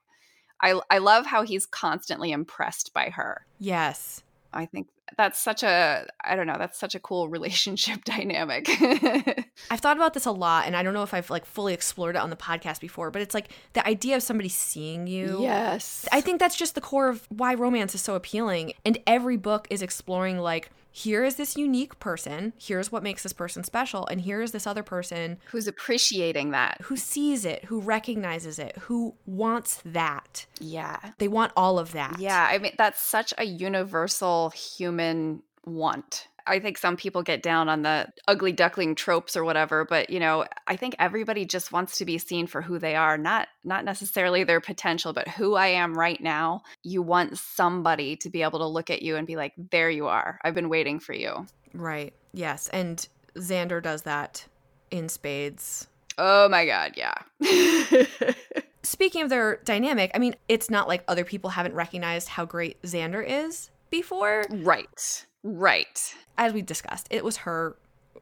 [0.60, 3.46] I I love how he's constantly impressed by her.
[3.58, 4.22] Yes.
[4.52, 4.86] I think
[5.16, 8.68] that's such a I don't know, that's such a cool relationship dynamic.
[9.70, 12.16] I've thought about this a lot and I don't know if I've like fully explored
[12.16, 15.42] it on the podcast before, but it's like the idea of somebody seeing you.
[15.42, 16.08] Yes.
[16.12, 19.66] I think that's just the core of why romance is so appealing and every book
[19.70, 22.52] is exploring like here is this unique person.
[22.56, 24.06] Here's what makes this person special.
[24.06, 28.76] And here is this other person who's appreciating that, who sees it, who recognizes it,
[28.82, 30.46] who wants that.
[30.60, 30.98] Yeah.
[31.18, 32.20] They want all of that.
[32.20, 32.46] Yeah.
[32.48, 36.28] I mean, that's such a universal human want.
[36.46, 40.20] I think some people get down on the ugly duckling tropes or whatever, but you
[40.20, 43.84] know, I think everybody just wants to be seen for who they are, not not
[43.84, 46.62] necessarily their potential, but who I am right now.
[46.82, 50.06] You want somebody to be able to look at you and be like, "There you
[50.06, 50.38] are.
[50.44, 52.12] I've been waiting for you." Right.
[52.32, 54.46] Yes, and Xander does that
[54.90, 55.88] in spades.
[56.18, 57.14] Oh my god, yeah.
[58.82, 62.80] Speaking of their dynamic, I mean, it's not like other people haven't recognized how great
[62.82, 64.44] Xander is before.
[64.50, 65.26] Right.
[65.44, 66.14] Right.
[66.36, 67.76] As we discussed, it was her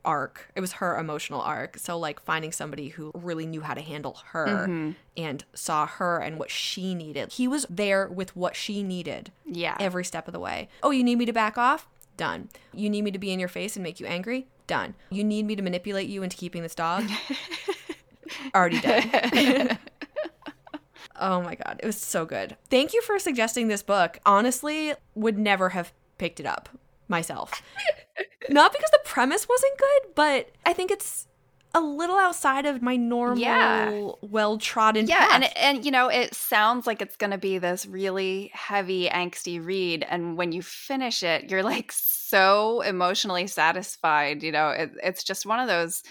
[0.05, 0.51] arc.
[0.57, 1.79] It was her emotional arc.
[1.79, 4.91] So like finding somebody who really knew how to handle her mm-hmm.
[5.17, 7.33] and saw her and what she needed.
[7.33, 9.31] He was there with what she needed.
[9.47, 9.77] Yeah.
[9.79, 10.69] Every step of the way.
[10.83, 11.89] Oh, you need me to back off?
[12.17, 12.49] Done.
[12.75, 14.49] You need me to be in your face and make you angry?
[14.67, 14.95] Done.
[15.11, 17.05] You need me to manipulate you into keeping this dog?
[18.55, 19.79] Already done.
[21.21, 22.57] oh my god, it was so good.
[22.71, 24.19] Thank you for suggesting this book.
[24.25, 26.69] Honestly, would never have picked it up
[27.13, 27.63] myself.
[28.49, 31.29] Not because the premise wasn't good, but I think it's
[31.75, 34.11] a little outside of my normal yeah.
[34.21, 35.35] well-trodden yeah path.
[35.35, 39.65] and and you know it sounds like it's going to be this really heavy angsty
[39.65, 45.25] read and when you finish it you're like so emotionally satisfied you know it, it's
[45.25, 46.03] just one of those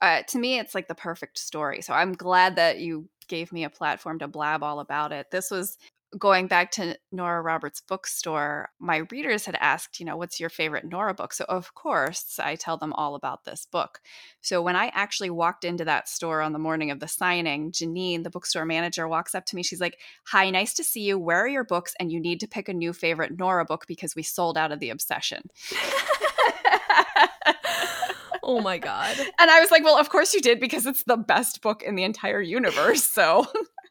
[0.00, 3.62] uh, to me it's like the perfect story so i'm glad that you gave me
[3.62, 5.78] a platform to blab all about it this was
[6.18, 10.84] going back to Nora Roberts' bookstore, my readers had asked, you know, what's your favorite
[10.84, 11.32] Nora book?
[11.32, 14.00] So, of course, I tell them all about this book.
[14.40, 18.24] So, when I actually walked into that store on the morning of the signing, Janine,
[18.24, 19.62] the bookstore manager, walks up to me.
[19.62, 19.98] She's like,
[20.28, 21.18] Hi, nice to see you.
[21.18, 21.94] Where are your books?
[21.98, 24.80] And you need to pick a new favorite Nora book because we sold out of
[24.80, 25.50] the obsession.
[28.42, 29.16] oh my god.
[29.38, 31.94] And I was like, well, of course you did because it's the best book in
[31.94, 33.04] the entire universe.
[33.04, 33.46] So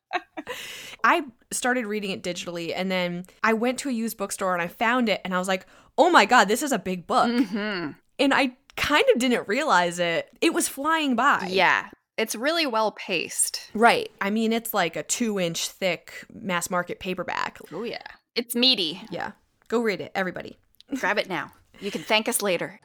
[1.04, 4.68] I started reading it digitally and then I went to a used bookstore and I
[4.68, 5.66] found it and I was like,
[5.98, 7.96] "Oh my god, this is a big book." Mhm.
[8.20, 10.30] And I kind of didn't realize it.
[10.42, 11.48] It was flying by.
[11.50, 13.70] yeah, it's really well paced.
[13.74, 14.12] Right.
[14.22, 17.58] I mean, it's like a 2-inch thick mass market paperback.
[17.74, 18.04] Oh yeah,
[18.36, 19.02] it's meaty.
[19.10, 19.32] Yeah.
[19.70, 20.60] Go read it, everybody.
[21.00, 21.52] Grab it now.
[21.80, 22.80] You can thank us later.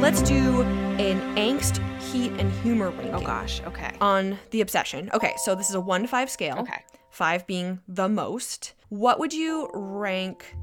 [0.00, 0.62] Let's do
[1.42, 3.60] angst, heat, and humor ranking Oh gosh.
[3.66, 3.90] Okay.
[4.00, 5.10] on the obsession.
[5.12, 6.58] Okay, so this is a one to five scale.
[6.58, 6.80] Okay.
[7.10, 8.74] Five being the most.
[8.90, 10.54] What would you rank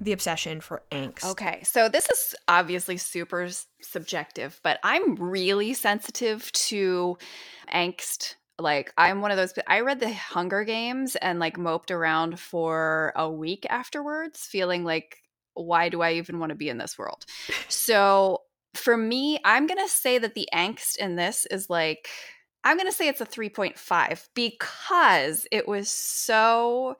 [0.00, 1.24] the obsession for angst?
[1.32, 3.48] Okay, so this is obviously super
[3.82, 7.18] subjective, but I'm really sensitive to
[7.72, 8.36] angst.
[8.58, 9.52] Like, I'm one of those.
[9.66, 15.18] I read the Hunger Games and like moped around for a week afterwards, feeling like,
[15.52, 17.26] why do I even want to be in this world?
[17.68, 18.42] So,
[18.74, 22.08] for me, I'm going to say that the angst in this is like,
[22.64, 26.96] I'm going to say it's a 3.5 because it was so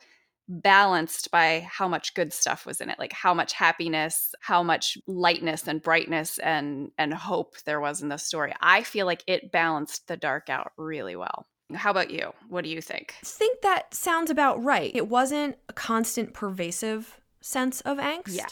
[0.49, 4.99] balanced by how much good stuff was in it like how much happiness how much
[5.07, 8.53] lightness and brightness and and hope there was in the story.
[8.61, 11.47] I feel like it balanced the dark out really well.
[11.75, 12.35] How about you?
[12.51, 13.15] What do you think?
[13.23, 14.93] I think that sounds about right.
[14.95, 18.37] It wasn't a constant, pervasive sense of angst.
[18.37, 18.47] yeah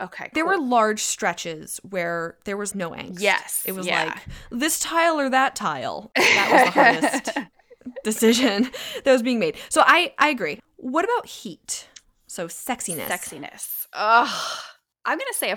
[0.00, 0.58] okay There cool.
[0.60, 3.20] were large stretches where there was no angst.
[3.20, 4.04] Yes, It was yeah.
[4.04, 4.18] like
[4.50, 6.10] this tile or that tile.
[6.16, 6.70] That was the
[7.10, 7.38] hardest
[8.04, 8.70] decision
[9.04, 9.56] that was being made.
[9.68, 10.60] So I I agree.
[10.76, 11.88] What about heat?
[12.26, 13.06] So sexiness.
[13.06, 14.58] sexiness Ugh.
[15.06, 15.52] i'm gonna say a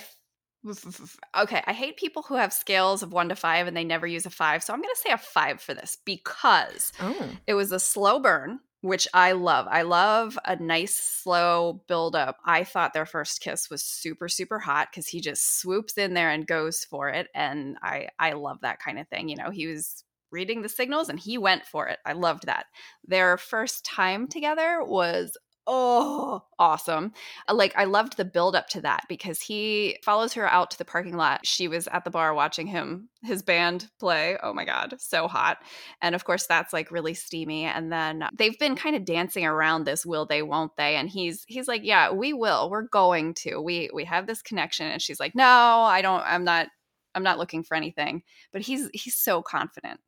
[0.69, 4.05] f- okay i hate people who have scales of one to five and they never
[4.07, 7.29] use a five so i'm gonna say a five for this because Oh.
[7.47, 9.67] It was a slow burn, which I love.
[9.69, 12.37] I love a nice slow build up.
[12.45, 16.29] I thought their first kiss was super super hot cuz he just swoops in there
[16.29, 19.29] and goes for it and I I love that kind of thing.
[19.29, 21.99] You know, he was reading the signals and he went for it.
[22.05, 22.67] I loved that.
[23.03, 25.35] Their first time together was
[25.71, 27.13] oh awesome.
[27.47, 30.77] Uh, like i loved the build up to that because he follows her out to
[30.77, 31.45] the parking lot.
[31.45, 34.35] She was at the bar watching him his band play.
[34.41, 35.59] Oh my god so hot.
[36.01, 37.65] And of course that's like really steamy.
[37.65, 40.95] And then they've been kind of dancing around this will they won't they?
[40.95, 42.69] And he's he's like yeah we will.
[42.69, 43.61] We're going to.
[43.61, 44.87] We we have this connection.
[44.87, 46.67] And she's like no i don't i'm not
[47.13, 48.23] i'm not looking for anything.
[48.51, 49.99] But he's he's so confident.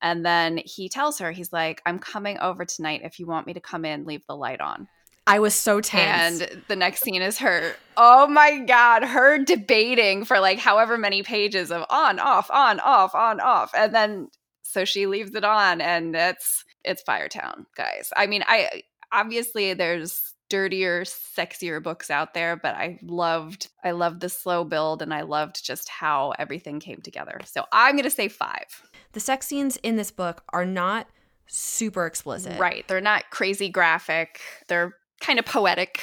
[0.00, 3.54] And then he tells her he's like i'm coming over tonight if you want me
[3.54, 4.86] to come in leave the light on
[5.28, 6.40] I was so tense.
[6.40, 11.22] and the next scene is her oh my god her debating for like however many
[11.22, 13.72] pages of on off on off on off.
[13.76, 14.28] And then
[14.62, 18.12] so she leaves it on and it's it's firetown guys.
[18.16, 24.20] I mean i obviously there's dirtier sexier books out there but i loved i loved
[24.20, 27.38] the slow build and i loved just how everything came together.
[27.44, 28.64] So i'm gonna say five.
[29.12, 31.06] The sex scenes in this book are not
[31.48, 32.58] super explicit.
[32.60, 32.86] right.
[32.88, 34.40] They're not crazy graphic.
[34.68, 36.02] They're kind of poetic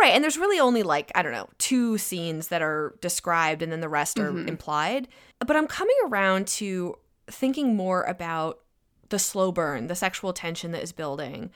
[0.00, 0.12] Right.
[0.14, 3.80] And there's really only like, I don't know, two scenes that are described and then
[3.80, 4.48] the rest are Mhm.
[4.48, 5.08] implied.
[5.40, 6.96] But I'm coming around to
[7.26, 8.60] thinking more about
[9.08, 11.50] the slow burn, the sexual tension that is building,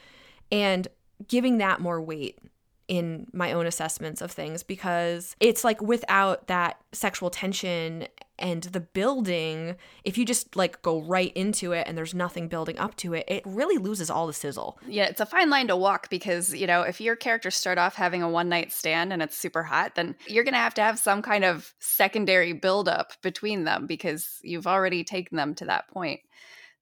[0.50, 0.88] and
[1.28, 2.40] giving that more weight
[2.88, 8.08] in my own assessments of things because it's like without that sexual tension
[8.44, 12.78] and the building, if you just like go right into it and there's nothing building
[12.78, 14.78] up to it, it really loses all the sizzle.
[14.86, 17.94] Yeah, it's a fine line to walk because, you know, if your characters start off
[17.94, 20.82] having a one night stand and it's super hot, then you're going to have to
[20.82, 25.88] have some kind of secondary buildup between them because you've already taken them to that
[25.88, 26.20] point.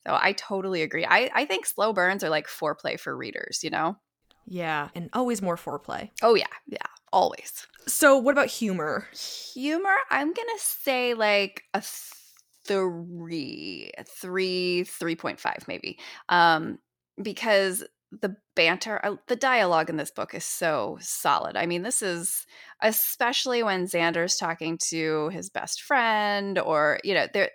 [0.04, 1.06] So I totally agree.
[1.06, 3.96] I, I think slow burns are like foreplay for readers, you know?
[4.48, 4.88] Yeah.
[4.96, 6.10] And always more foreplay.
[6.22, 6.46] Oh, yeah.
[6.66, 6.78] Yeah.
[7.12, 7.66] Always.
[7.86, 9.08] So, what about humor?
[9.54, 11.82] Humor, I'm going to say like a
[12.64, 15.98] three, three, 3.5 maybe.
[16.28, 16.78] Um,
[17.20, 17.84] because
[18.20, 21.56] the banter, uh, the dialogue in this book is so solid.
[21.56, 22.46] I mean, this is
[22.82, 27.50] especially when Xander's talking to his best friend, or you know, there.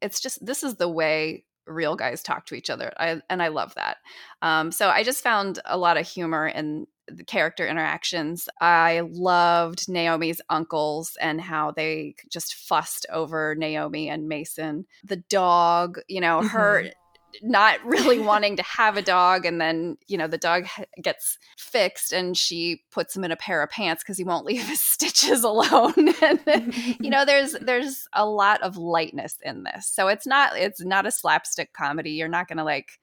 [0.00, 3.48] It's just this is the way real guys talk to each other, I, and I
[3.48, 3.98] love that.
[4.42, 6.86] Um, so I just found a lot of humor in
[7.16, 8.48] the character interactions.
[8.60, 14.86] I loved Naomi's uncles and how they just fussed over Naomi and Mason.
[15.04, 17.50] The dog, you know, her mm-hmm.
[17.50, 20.66] not really wanting to have a dog and then you know the dog
[21.00, 24.66] gets fixed and she puts him in a pair of pants because he won't leave
[24.66, 29.86] his stitches alone and then, you know there's there's a lot of lightness in this
[29.86, 32.98] so it's not it's not a slapstick comedy you're not gonna like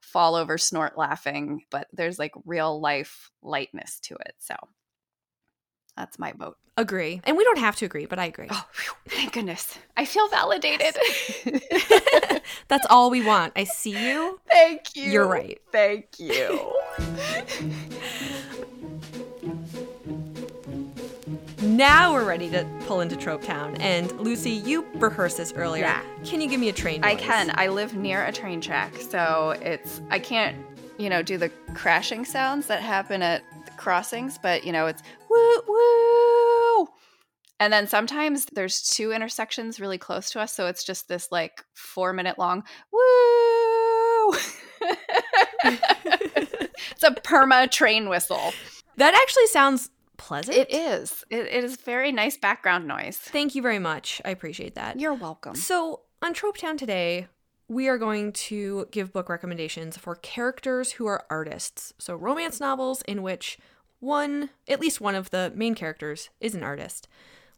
[0.00, 4.54] fall over snort laughing but there's like real life lightness to it so
[5.96, 6.56] That's my vote.
[6.76, 7.20] Agree.
[7.24, 8.46] And we don't have to agree, but I agree.
[8.50, 9.76] Oh, whew, thank goodness.
[9.96, 10.94] I feel validated.
[12.68, 13.52] That's all we want.
[13.56, 14.38] I see you.
[14.48, 15.10] Thank you.
[15.10, 15.58] You're right.
[15.72, 16.72] Thank you.
[21.78, 23.76] Now we're ready to pull into Trope Town.
[23.76, 25.84] And Lucy, you rehearsed this earlier.
[25.84, 26.02] Yeah.
[26.24, 27.12] Can you give me a train noise?
[27.12, 27.52] I can.
[27.54, 30.56] I live near a train track, so it's I can't,
[30.98, 33.44] you know, do the crashing sounds that happen at
[33.76, 36.88] crossings, but you know, it's woo woo.
[37.60, 41.64] And then sometimes there's two intersections really close to us, so it's just this like
[41.74, 44.32] 4 minute long woo.
[45.62, 48.52] it's a perma train whistle.
[48.96, 50.58] That actually sounds pleasant.
[50.58, 51.24] It is.
[51.30, 53.16] It, it is very nice background noise.
[53.16, 54.20] Thank you very much.
[54.24, 55.00] I appreciate that.
[55.00, 55.54] You're welcome.
[55.54, 57.28] So, on Trope Town today,
[57.68, 61.94] we are going to give book recommendations for characters who are artists.
[61.98, 63.58] So, romance novels in which
[64.00, 67.08] one, at least one of the main characters, is an artist.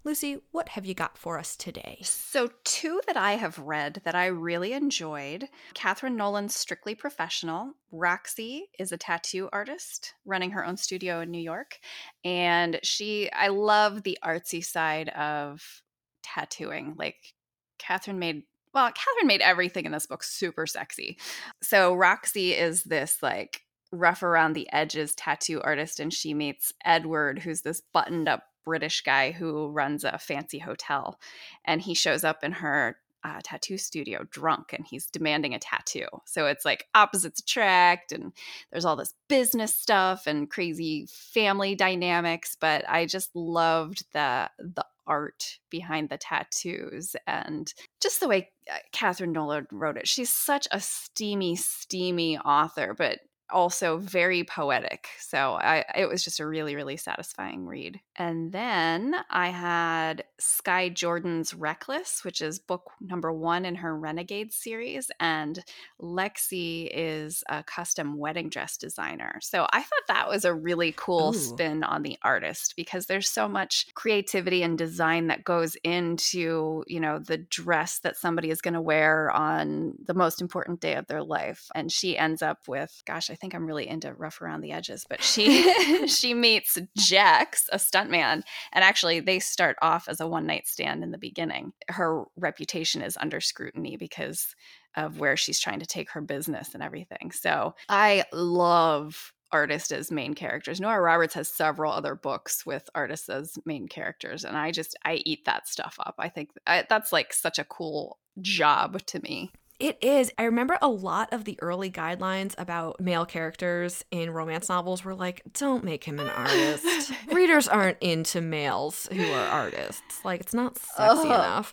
[0.03, 1.98] Lucy, what have you got for us today?
[2.03, 7.74] So, two that I have read that I really enjoyed Kathryn Nolan's Strictly Professional.
[7.92, 11.78] Roxy is a tattoo artist running her own studio in New York.
[12.24, 15.82] And she, I love the artsy side of
[16.22, 16.94] tattooing.
[16.96, 17.34] Like,
[17.78, 21.18] Kathryn made well, Kathryn made everything in this book super sexy.
[21.61, 27.40] So Roxy is this like rough around the edges tattoo artist, and she meets Edward,
[27.40, 31.19] who's this buttoned up British guy who runs a fancy hotel.
[31.65, 36.07] And he shows up in her uh, tattoo studio drunk and he's demanding a tattoo.
[36.25, 38.33] So it's like opposites attract, and
[38.71, 42.57] there's all this business stuff and crazy family dynamics.
[42.59, 48.77] But I just loved the the art behind the tattoos and just the way uh,
[48.93, 50.07] Kathryn Nolan wrote it.
[50.07, 53.19] She's such a steamy, steamy author, but
[53.51, 55.09] also very poetic.
[55.19, 58.01] So I it was just a really really satisfying read.
[58.21, 64.53] And then I had Skye Jordan's Reckless, which is book number 1 in her Renegade
[64.53, 65.64] series and
[65.99, 69.39] Lexi is a custom wedding dress designer.
[69.41, 71.39] So I thought that was a really cool Ooh.
[71.39, 77.01] spin on the artist because there's so much creativity and design that goes into, you
[77.01, 81.07] know, the dress that somebody is going to wear on the most important day of
[81.07, 84.61] their life and she ends up with gosh, I think I'm really into rough around
[84.61, 87.79] the edges, but she she meets Jax, a
[88.11, 88.43] stuntman,
[88.73, 91.73] and actually they start off as a one night stand in the beginning.
[91.89, 94.55] Her reputation is under scrutiny because
[94.97, 97.31] of where she's trying to take her business and everything.
[97.33, 100.81] So I love artists as main characters.
[100.81, 105.23] Nora Roberts has several other books with artists as main characters, and I just I
[105.25, 106.15] eat that stuff up.
[106.19, 109.53] I think I, that's like such a cool job to me.
[109.81, 110.31] It is.
[110.37, 115.14] I remember a lot of the early guidelines about male characters in romance novels were
[115.14, 117.12] like, don't make him an artist.
[117.33, 120.22] Readers aren't into males who are artists.
[120.22, 121.24] Like, it's not sexy Ugh.
[121.26, 121.72] enough.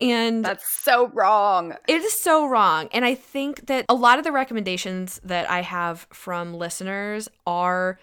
[0.00, 1.74] And That's so wrong.
[1.88, 2.88] it is so wrong.
[2.92, 7.98] And I think that a lot of the recommendations that I have from listeners are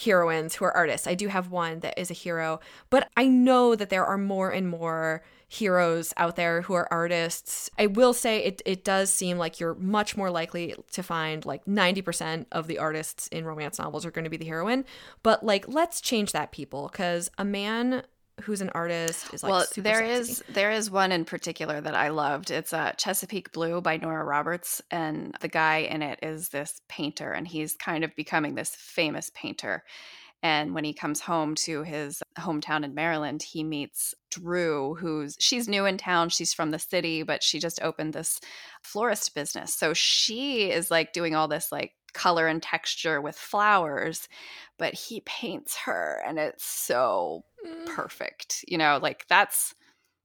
[0.00, 1.06] heroines who are artists.
[1.06, 4.50] I do have one that is a hero, but I know that there are more
[4.50, 5.22] and more
[5.52, 7.68] heroes out there who are artists.
[7.78, 11.64] I will say it it does seem like you're much more likely to find like
[11.66, 14.86] 90% of the artists in romance novels are going to be the heroine,
[15.22, 18.02] but like let's change that people cuz a man
[18.40, 22.08] who's an artist is like well, there is there is one in particular that I
[22.08, 22.50] loved.
[22.50, 27.30] It's uh, Chesapeake Blue by Nora Roberts, and the guy in it is this painter,
[27.30, 29.84] and he's kind of becoming this famous painter.
[30.42, 35.68] And when he comes home to his hometown in Maryland, he meets Drew, who's she's
[35.68, 36.30] new in town.
[36.30, 38.40] She's from the city, but she just opened this
[38.82, 39.72] florist business.
[39.74, 44.28] So she is like doing all this like color and texture with flowers,
[44.78, 47.86] but he paints her and it's so Mm.
[47.94, 48.64] perfect.
[48.66, 49.76] You know, like that's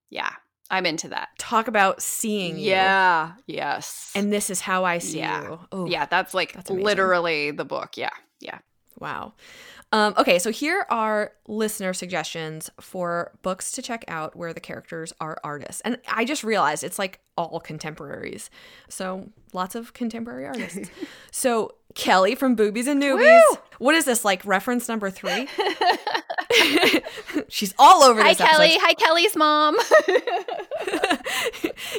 [0.09, 0.31] yeah,
[0.71, 1.29] I'm into that.
[1.37, 2.71] talk about seeing you.
[2.71, 3.33] Yeah.
[3.45, 4.11] Yes.
[4.15, 5.41] And this is how I see Yeah.
[5.43, 5.59] you.
[5.71, 7.95] Oh, yeah, that's like that's literally the book.
[7.97, 8.09] Yeah.
[8.39, 8.57] Yeah.
[8.99, 9.33] Wow.
[9.93, 15.13] Um, okay, so here are listener suggestions for books to check out where the characters
[15.21, 15.81] are artists.
[15.81, 18.49] And I just realized it's like all contemporaries.
[18.89, 20.89] So lots of contemporary artists.
[21.31, 23.41] so Kelly from Boobies and Newbies.
[23.49, 23.57] Woo!
[23.79, 25.47] What is this, like reference number three?
[27.47, 28.57] She's all over Hi this episode.
[28.57, 28.77] Kelly.
[28.79, 29.77] Hi Kelly's mom.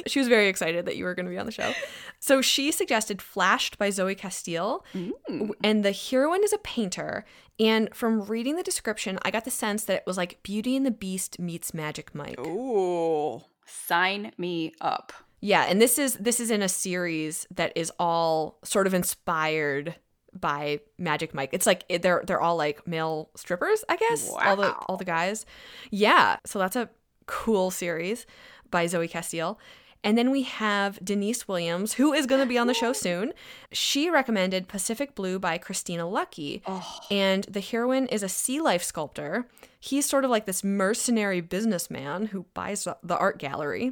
[0.07, 1.73] she was very excited that you were going to be on the show.
[2.19, 4.85] So she suggested Flashed by Zoey Castile.
[4.93, 5.51] Mm.
[5.63, 7.25] And the heroine is a painter.
[7.59, 10.85] And from reading the description, I got the sense that it was like Beauty and
[10.85, 12.39] the Beast meets Magic Mike.
[12.39, 13.41] Ooh.
[13.65, 15.13] Sign me up.
[15.41, 19.95] Yeah, and this is this is in a series that is all sort of inspired
[20.37, 21.51] by Magic Mike.
[21.53, 24.29] It's like they're they're all like male strippers, I guess.
[24.29, 24.85] All the Wow.
[24.89, 25.45] all the guys.
[25.91, 26.89] Yeah, so that's a
[27.27, 28.25] cool series
[28.69, 29.59] by Zoey Castile.
[30.03, 33.33] And then we have Denise Williams, who is going to be on the show soon.
[33.73, 36.61] She recommended Pacific Blue by Christina Lucky.
[36.65, 39.45] Oh, And the heroine is a sea life sculptor.
[39.79, 43.91] He's sort of like this mercenary businessman who buys the- art gallery.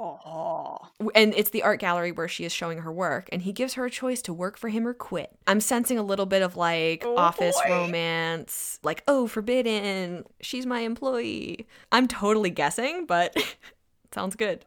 [0.00, 0.78] oh.
[1.14, 3.84] And it's the art gallery where she is showing her work, and he gives her
[3.84, 5.30] a choice to work for him or quit.
[5.46, 7.70] I'm sensing a little bit of like Oh, office boy.
[7.70, 11.66] romance, like, oh, forbidden, she's my employee.
[11.92, 13.36] I'm totally guessing, but
[14.14, 14.64] sounds good.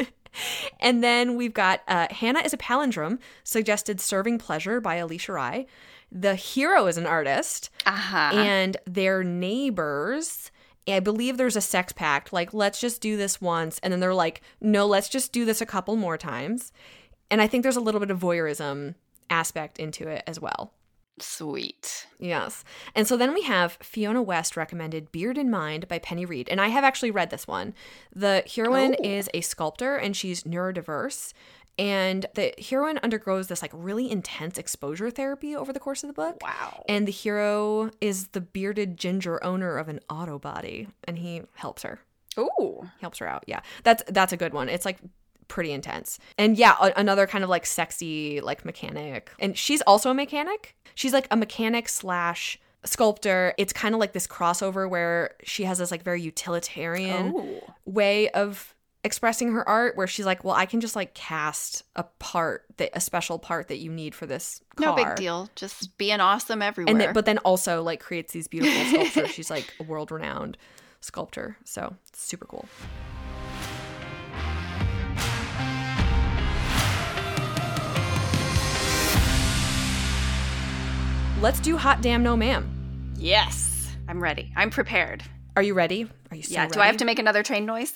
[0.80, 5.66] and then we've got uh, Hannah is a palindrome, suggested Serving Pleasure by Alisha Rai.
[6.10, 8.30] The hero is an artist Uh-huh.
[8.34, 10.50] and their neighbors
[10.90, 14.14] I believe there's a sex pact like let's just do this once and then they're
[14.14, 16.72] like no let's just do this a couple more times
[17.30, 18.94] and I think there's a little bit of voyeurism
[19.28, 20.72] aspect into it as well.
[21.22, 22.06] Sweet.
[22.18, 22.64] Yes.
[22.94, 26.48] And so then we have Fiona West recommended Beard in Mind by Penny Reid.
[26.48, 27.74] And I have actually read this one.
[28.14, 29.04] The heroine Oh.
[29.04, 31.32] is a sculptor and she's neurodiverse.
[31.78, 36.12] And the heroine undergoes this like really intense exposure therapy over the course of the
[36.14, 36.42] book.
[36.42, 36.82] Wow.
[36.88, 41.84] And the hero is the bearded ginger owner of an auto body, and he helps
[41.84, 42.00] her.
[42.36, 42.80] Ooh.
[42.82, 43.44] He helps her out.
[43.46, 44.68] Yeah, that's that's a good one.
[44.68, 44.98] It's like
[45.48, 46.18] pretty intense.
[46.36, 49.30] And yeah, a- another kind of like sexy like mechanic.
[49.38, 50.76] And she's also a mechanic.
[50.94, 53.54] She's like a mechanic slash sculptor.
[53.58, 57.74] It's kind of like this crossover where she has this like very utilitarian Oh.
[57.84, 58.74] way of
[59.04, 62.90] expressing her art where she's like, well, I can just like cast a part that
[62.94, 65.48] a special part that you need for this No big deal.
[65.54, 66.90] Just being awesome everywhere.
[66.90, 69.30] and then, but then also like creates these beautiful sculptures.
[69.34, 70.58] She's like a world renowned
[71.00, 72.68] sculptor, so super cool.
[81.40, 83.14] Let's do hot damn no ma'am.
[83.16, 83.94] yes.
[84.08, 84.52] I'm ready.
[84.56, 85.22] I'm prepared.
[85.54, 86.08] Are you ready?
[86.32, 86.62] Are you so yeah.
[86.62, 86.72] ready?
[86.72, 87.94] Do I have to make another train noise?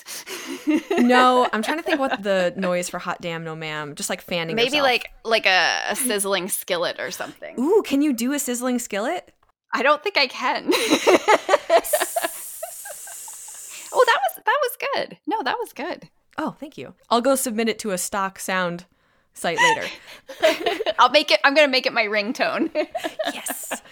[0.99, 3.97] No, I'm trying to think what the noise for hot damn no ma'am.
[3.97, 4.55] Just like fanning.
[4.55, 4.85] Maybe yourself.
[4.85, 7.59] like like a, a sizzling skillet or something.
[7.59, 9.33] Ooh, can you do a sizzling skillet?
[9.75, 10.67] I don't think I can.
[10.67, 10.71] oh,
[14.07, 15.19] that was that was good.
[15.27, 16.09] No, that was good.
[16.39, 16.95] Oh, thank you.
[17.11, 18.85] I'll go submit it to a stock sound
[19.35, 19.89] site later.
[20.99, 21.41] I'll make it.
[21.45, 22.71] I'm gonna make it my ringtone.
[23.33, 23.83] yes.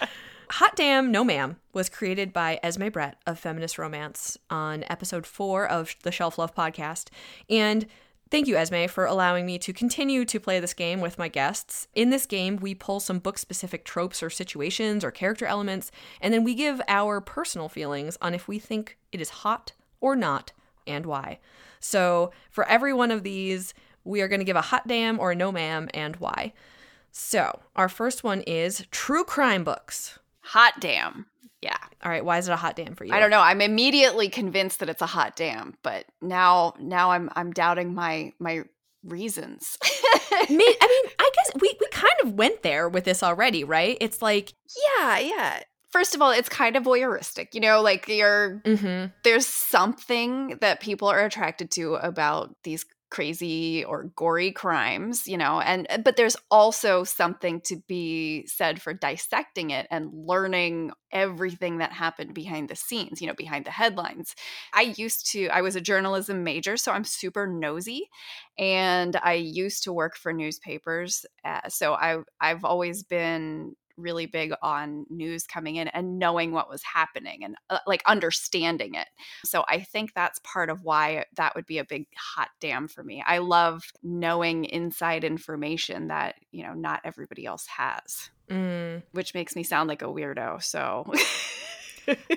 [0.50, 5.66] Hot Damn No Ma'am was created by Esme Brett of Feminist Romance on episode four
[5.66, 7.08] of the Shelf Love podcast.
[7.48, 7.86] And
[8.32, 11.86] thank you, Esme, for allowing me to continue to play this game with my guests.
[11.94, 16.34] In this game, we pull some book specific tropes or situations or character elements, and
[16.34, 20.52] then we give our personal feelings on if we think it is hot or not
[20.84, 21.38] and why.
[21.78, 23.72] So for every one of these,
[24.04, 26.52] we are going to give a hot damn or a no ma'am and why.
[27.12, 30.18] So, our first one is true crime books.
[30.40, 31.26] hot damn.
[31.60, 31.76] Yeah.
[32.02, 33.12] All right, why is it a hot damn for you?
[33.12, 33.40] I don't know.
[33.40, 38.32] I'm immediately convinced that it's a hot damn, but now now I'm I'm doubting my
[38.38, 38.64] my
[39.04, 39.76] reasons.
[40.32, 40.74] I mean,
[41.18, 43.98] I guess we, we kind of went there with this already, right?
[44.00, 44.54] It's like,
[44.98, 45.60] yeah, yeah.
[45.90, 47.48] First of all, it's kind of voyeuristic.
[47.52, 53.84] You know, like you're mm-hmm, there's something that people are attracted to about these crazy
[53.84, 58.94] or gory crimes you know and uh, but there's also something to be said for
[58.94, 64.34] dissecting it and learning everything that happened behind the scenes you know behind the headlines.
[64.72, 68.08] I used to i was a journalism major so i'm super nosy
[68.58, 74.52] and i used to work for newspapers uh, so i i've always been really big
[74.62, 79.08] on news coming in and knowing what was happening and uh, like understanding it.
[79.44, 83.02] So I think that's part of why that would be a big hot damn for
[83.02, 83.22] me.
[83.26, 89.56] I love knowing inside information that, you know, not everybody else has, mm, which makes
[89.56, 90.62] me sound like a weirdo.
[90.62, 91.12] So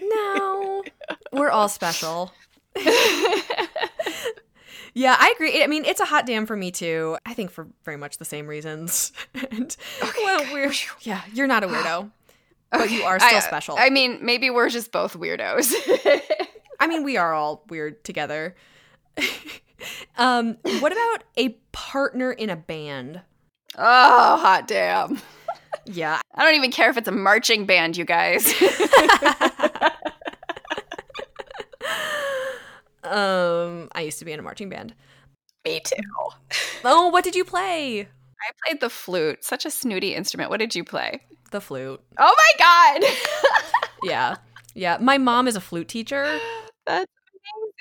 [0.01, 0.84] no,
[1.32, 2.32] we're all special.
[4.94, 5.64] Yeah, I agree.
[5.64, 7.18] I mean, it's a hot damn for me too.
[7.26, 9.11] I think for very much the same reasons.
[9.52, 10.72] and well, we're
[11.02, 12.11] yeah, you're not a weirdo,
[12.72, 13.76] but you are still I- special.
[13.78, 15.74] I mean, maybe we're just both weirdos.
[16.80, 18.56] I mean, we are all weird together.
[20.18, 23.22] um, what about a partner in a band?
[23.76, 25.20] oh, hot damn.
[25.86, 26.22] Yeah.
[26.36, 28.53] I don't even care if it's a marching band, you guys.
[33.04, 34.94] Um, I used to be in a marching band.
[35.66, 35.96] me too.
[36.86, 38.02] Oh, what did you play?
[38.02, 40.50] I played the flute, such a snooty instrument.
[40.50, 41.22] What did you play?
[41.52, 42.02] The flute.
[42.20, 43.10] Oh my god.
[44.04, 44.36] Yeah.
[44.76, 44.98] Yeah.
[45.00, 46.40] My mom is a flute teacher.
[46.86, 47.06] That's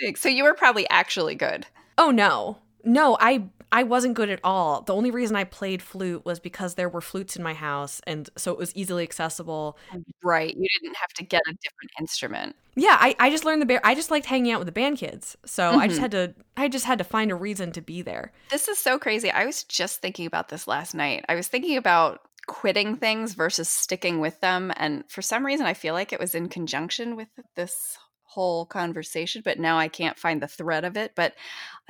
[0.00, 0.16] amazing.
[0.16, 1.66] So you were probably actually good.
[1.98, 2.58] Oh no.
[2.84, 4.82] No, I I wasn't good at all.
[4.82, 8.28] The only reason I played flute was because there were flutes in my house and
[8.36, 9.78] so it was easily accessible.
[10.22, 10.54] Right.
[10.54, 12.54] You didn't have to get a different instrument.
[12.76, 14.98] Yeah, I, I just learned the bear I just liked hanging out with the band
[14.98, 15.38] kids.
[15.46, 15.80] So mm-hmm.
[15.80, 18.32] I just had to I just had to find a reason to be there.
[18.50, 19.30] This is so crazy.
[19.30, 21.24] I was just thinking about this last night.
[21.30, 25.74] I was thinking about quitting things versus sticking with them and for some reason I
[25.74, 27.96] feel like it was in conjunction with this
[28.32, 31.12] whole conversation, but now I can't find the thread of it.
[31.14, 31.34] But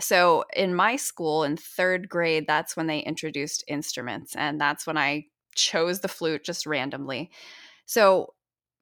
[0.01, 4.99] so in my school in third grade, that's when they introduced instruments, and that's when
[4.99, 7.31] I chose the flute just randomly.
[7.87, 8.35] So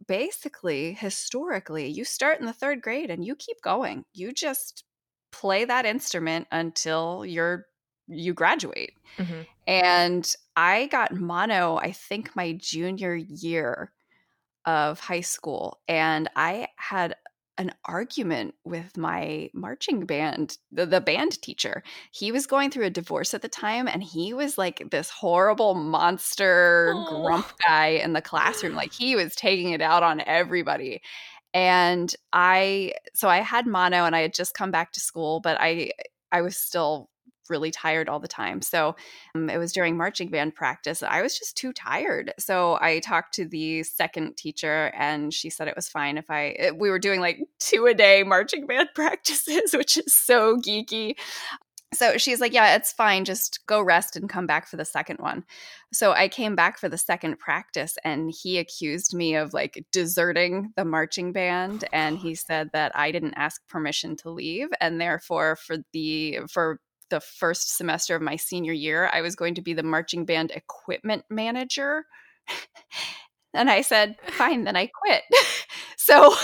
[0.06, 4.04] basically, historically, you start in the third grade and you keep going.
[4.14, 4.84] You just
[5.32, 7.66] play that instrument until you're
[8.06, 8.94] you graduate.
[9.18, 9.42] Mm-hmm.
[9.66, 13.92] And I got mono, I think my junior year
[14.64, 15.80] of high school.
[15.86, 17.14] And I had
[17.60, 21.82] an argument with my marching band, the, the, band teacher.
[22.10, 25.74] He was going through a divorce at the time and he was like this horrible
[25.74, 27.22] monster oh.
[27.22, 28.74] grump guy in the classroom.
[28.74, 31.02] Like he was taking it out on everybody.
[31.52, 35.58] And I, so I had mono and I had just come back to school, but
[35.60, 35.90] I,
[36.32, 37.10] I was still
[37.48, 38.62] really tired all the time.
[38.62, 38.96] So
[39.34, 41.02] um, it was during marching band practice.
[41.02, 42.32] I was just too tired.
[42.38, 46.54] So I talked to the second teacher and she said it was fine if I,
[46.58, 51.16] it, we were doing like two a day marching band practices, which is so geeky.
[51.92, 53.24] So she's like, Yeah, it's fine.
[53.24, 55.44] Just go rest and come back for the second one.
[55.92, 60.72] So I came back for the second practice and he accused me of like deserting
[60.76, 61.84] the marching band.
[61.92, 64.68] And he said that I didn't ask permission to leave.
[64.80, 66.78] And therefore, for the, for
[67.10, 70.52] the first semester of my senior year, I was going to be the marching band
[70.52, 72.04] equipment manager.
[73.54, 75.22] and I said, fine, then I quit.
[75.96, 76.34] so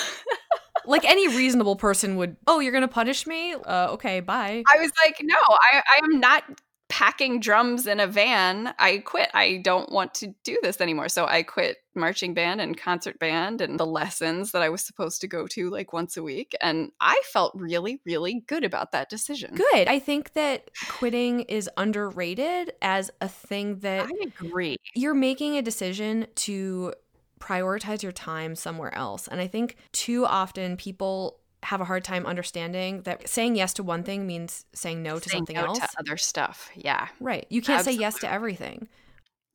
[0.85, 3.55] like any reasonable person would, oh, you're going to punish me?
[3.55, 4.63] Uh, okay, bye.
[4.73, 6.45] I was like, no, I, I am not
[6.89, 9.31] packing drums in a van, I quit.
[9.35, 11.09] I don't want to do this anymore.
[11.09, 15.21] So I quit marching band and concert band and the lessons that I was supposed
[15.23, 16.55] to go to like once a week.
[16.61, 19.55] And I felt really, really good about that decision.
[19.55, 19.89] Good.
[19.89, 24.77] I think that quitting is underrated as a thing that I agree.
[24.95, 26.93] You're making a decision to
[27.41, 29.29] prioritize your time somewhere else.
[29.29, 33.83] And I think too often people have a hard time understanding that saying yes to
[33.83, 35.79] one thing means saying no to saying something no else.
[35.81, 36.71] To other stuff.
[36.77, 37.09] Yeah.
[37.21, 37.45] Right.
[37.51, 37.99] You can't Absolutely.
[37.99, 38.89] say yes to everything.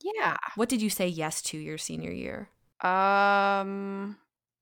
[0.02, 0.36] Yeah.
[0.54, 2.50] What did you say yes to your senior year?
[2.82, 4.16] Um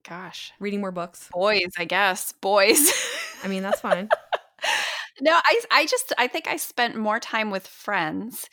[0.09, 0.53] gosh.
[0.61, 1.29] Reading more books.
[1.33, 2.33] Boys, I guess.
[2.41, 2.93] Boys.
[3.43, 4.09] I mean, that's fine.
[5.21, 8.49] no, I I just I think I spent more time with friends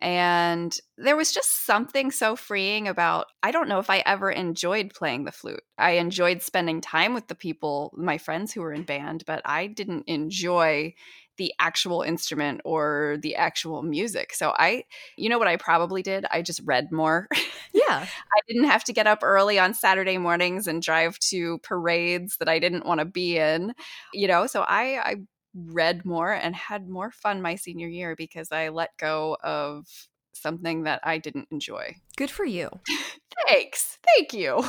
[0.00, 4.92] and there was just something so freeing about, I don't know if I ever enjoyed
[4.94, 5.62] playing the flute.
[5.78, 9.66] I enjoyed spending time with the people, my friends who were in band, but I
[9.66, 10.94] didn't enjoy
[11.36, 14.34] the actual instrument or the actual music.
[14.34, 14.84] So I,
[15.16, 16.26] you know what I probably did?
[16.30, 17.28] I just read more.
[17.76, 18.06] Yeah.
[18.06, 22.48] I didn't have to get up early on Saturday mornings and drive to parades that
[22.48, 23.74] I didn't want to be in,
[24.12, 24.46] you know?
[24.46, 25.16] So I, I
[25.54, 29.86] read more and had more fun my senior year because I let go of
[30.32, 31.96] something that I didn't enjoy.
[32.16, 32.68] Good for you.
[33.48, 33.98] Thanks.
[34.16, 34.64] Thank you.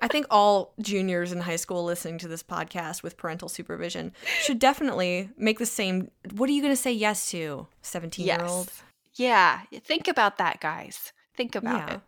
[0.00, 4.12] I think all juniors in high school listening to this podcast with parental supervision
[4.42, 6.10] should definitely make the same.
[6.32, 8.70] What are you going to say yes to, 17 year old?
[9.14, 9.60] Yeah.
[9.84, 11.12] Think about that, guys.
[11.36, 11.94] Think about yeah.
[11.94, 12.00] it.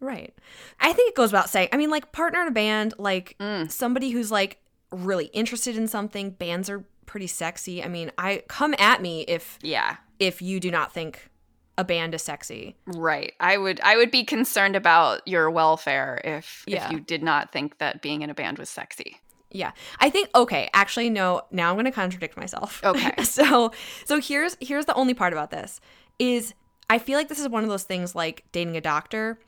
[0.00, 0.34] Right.
[0.80, 1.68] I think it goes without saying.
[1.72, 3.70] I mean, like, partner in a band, like mm.
[3.70, 4.58] somebody who's like
[4.90, 7.82] really interested in something, bands are pretty sexy.
[7.82, 11.28] I mean, I come at me if yeah, if you do not think
[11.76, 12.76] a band is sexy.
[12.86, 13.32] Right.
[13.40, 16.86] I would I would be concerned about your welfare if yeah.
[16.86, 19.20] if you did not think that being in a band was sexy.
[19.50, 19.72] Yeah.
[19.98, 22.80] I think okay, actually no, now I'm going to contradict myself.
[22.84, 23.12] Okay.
[23.24, 23.72] so
[24.04, 25.80] so here's here's the only part about this
[26.20, 26.54] is
[26.88, 29.40] I feel like this is one of those things like dating a doctor.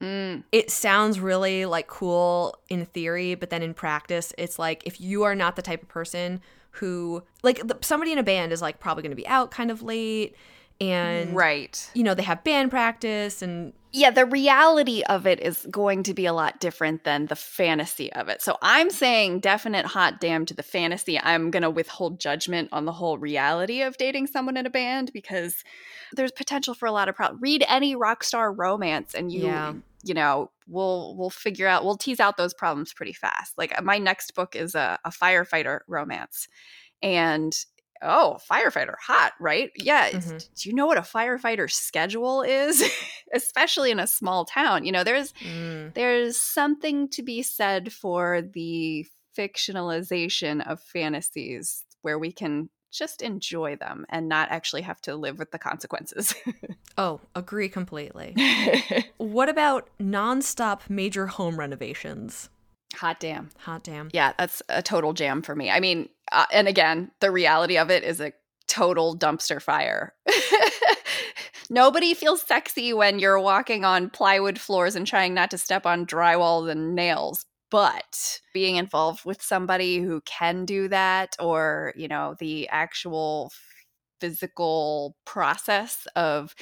[0.00, 0.44] Mm.
[0.52, 5.24] It sounds really like cool in theory, but then in practice, it's like if you
[5.24, 6.40] are not the type of person
[6.72, 9.82] who like somebody in a band is like probably going to be out kind of
[9.82, 10.34] late
[10.80, 11.90] and right.
[11.94, 16.14] you know they have band practice and yeah the reality of it is going to
[16.14, 18.40] be a lot different than the fantasy of it.
[18.40, 21.20] So i'm saying definite hot damn to the fantasy.
[21.20, 25.12] I'm going to withhold judgment on the whole reality of dating someone in a band
[25.12, 25.64] because
[26.12, 29.74] there's potential for a lot of problems read any rock star romance and you yeah.
[30.04, 33.98] You know we'll we'll figure out we'll tease out those problems pretty fast like my
[33.98, 36.48] next book is a, a firefighter romance
[37.02, 37.52] and
[38.02, 40.38] oh firefighter hot right yeah mm-hmm.
[40.38, 42.82] do you know what a firefighter schedule is
[43.34, 45.92] especially in a small town you know there's mm.
[45.94, 49.06] there's something to be said for the
[49.36, 55.38] fictionalization of fantasies where we can just enjoy them and not actually have to live
[55.38, 56.34] with the consequences.
[56.98, 58.34] oh, agree completely.
[59.16, 62.48] what about nonstop major home renovations?
[62.96, 63.50] Hot damn.
[63.58, 64.10] Hot damn.
[64.12, 65.70] Yeah, that's a total jam for me.
[65.70, 68.32] I mean, uh, and again, the reality of it is a
[68.66, 70.14] total dumpster fire.
[71.70, 76.04] Nobody feels sexy when you're walking on plywood floors and trying not to step on
[76.04, 77.46] drywall and nails.
[77.70, 83.52] But being involved with somebody who can do that, or, you know, the actual
[84.20, 86.54] physical process of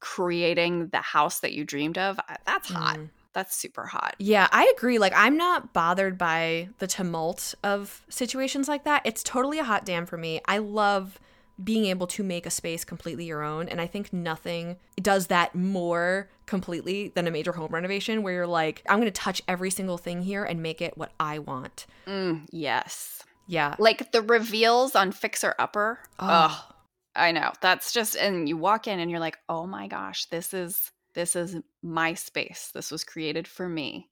[0.00, 2.98] creating the house that you dreamed of, that's hot.
[2.98, 3.10] Mm.
[3.34, 4.14] That's super hot.
[4.18, 4.98] Yeah, I agree.
[4.98, 9.00] Like, I'm not bothered by the tumult of situations like that.
[9.06, 10.42] It's totally a hot damn for me.
[10.46, 11.18] I love
[11.62, 13.68] being able to make a space completely your own.
[13.68, 18.46] And I think nothing does that more completely than a major home renovation where you're
[18.46, 21.86] like, I'm going to touch every single thing here and make it what I want.
[22.06, 23.22] Mm, yes.
[23.46, 23.76] Yeah.
[23.78, 25.98] Like the reveals on Fixer Upper.
[26.18, 26.68] Oh.
[27.14, 27.52] I know.
[27.60, 31.36] That's just, and you walk in and you're like, oh my gosh, this is, this
[31.36, 32.70] is my space.
[32.72, 34.08] This was created for me.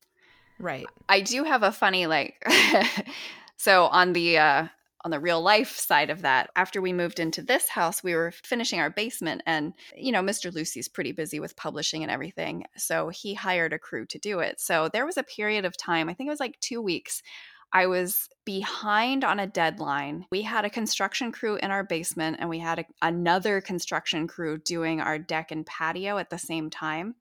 [0.59, 0.87] Right.
[1.09, 2.47] I do have a funny, like,
[3.57, 4.67] so on the, uh,
[5.05, 8.33] on the real life side of that, after we moved into this house, we were
[8.45, 9.43] finishing our basement.
[9.47, 10.53] And, you know, Mr.
[10.53, 12.65] Lucy's pretty busy with publishing and everything.
[12.77, 14.61] So he hired a crew to do it.
[14.61, 17.23] So there was a period of time, I think it was like two weeks.
[17.73, 20.27] I was behind on a deadline.
[20.33, 24.59] We had a construction crew in our basement, and we had a, another construction crew
[24.59, 27.15] doing our deck and patio at the same time.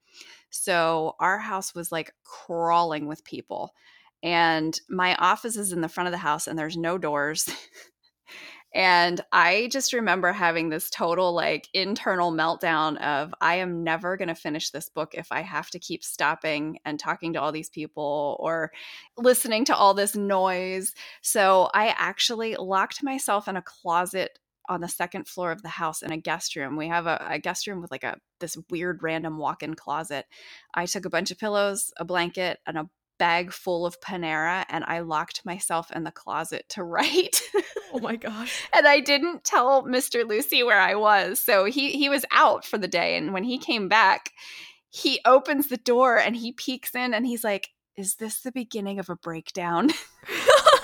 [0.49, 3.75] So our house was like crawling with people
[4.23, 7.49] and my office is in the front of the house and there's no doors.
[8.73, 14.27] and I just remember having this total like internal meltdown of I am never going
[14.27, 17.69] to finish this book if I have to keep stopping and talking to all these
[17.69, 18.71] people or
[19.17, 20.93] listening to all this noise.
[21.21, 24.37] So I actually locked myself in a closet
[24.69, 26.77] on the second floor of the house in a guest room.
[26.77, 30.27] We have a, a, guest room with like a this weird random walk-in closet.
[30.75, 32.89] I took a bunch of pillows, a blanket, and a
[33.19, 37.41] bag full of Panera and I locked myself in the closet to write.
[37.93, 38.63] oh my gosh.
[38.73, 40.27] and I didn't tell Mr.
[40.27, 41.39] Lucy where I was.
[41.39, 44.31] So he he was out for the day and when he came back,
[44.89, 48.97] he opens the door and he peeks in and he's like, "Is this the beginning
[48.97, 49.91] of a breakdown?"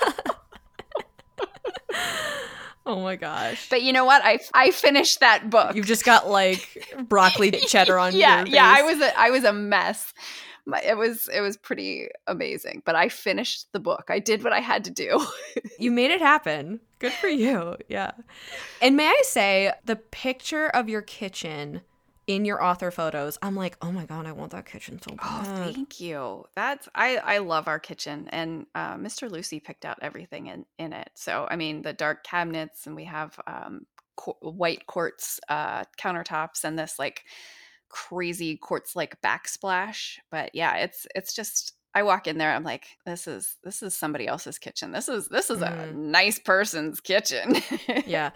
[2.88, 3.68] Oh my gosh.
[3.68, 4.22] But you know what?
[4.24, 5.74] I I finished that book.
[5.74, 9.52] You've just got like broccoli cheddar on yeah, Yeah, I was a I was a
[9.52, 10.14] mess
[10.84, 14.06] it was it was pretty amazing but i finished the book.
[14.08, 15.24] I did what i had to do.
[15.78, 16.80] You made it happen.
[16.98, 17.76] Good for you.
[17.88, 18.12] Yeah.
[18.80, 21.82] And may i say the picture of your kitchen
[22.26, 25.42] in your author photos i'm like oh my god i want that kitchen so oh,
[25.42, 25.68] bad.
[25.68, 26.44] oh thank you.
[26.54, 30.92] That's i i love our kitchen and uh, mr lucy picked out everything in in
[30.92, 31.10] it.
[31.14, 33.86] So i mean the dark cabinets and we have um
[34.40, 37.24] white quartz uh countertops and this like
[37.88, 40.16] crazy quartz like backsplash.
[40.30, 43.94] But yeah, it's it's just I walk in there, I'm like, this is this is
[43.94, 44.92] somebody else's kitchen.
[44.92, 45.90] This is this is mm.
[45.90, 47.56] a nice person's kitchen.
[48.06, 48.30] yeah.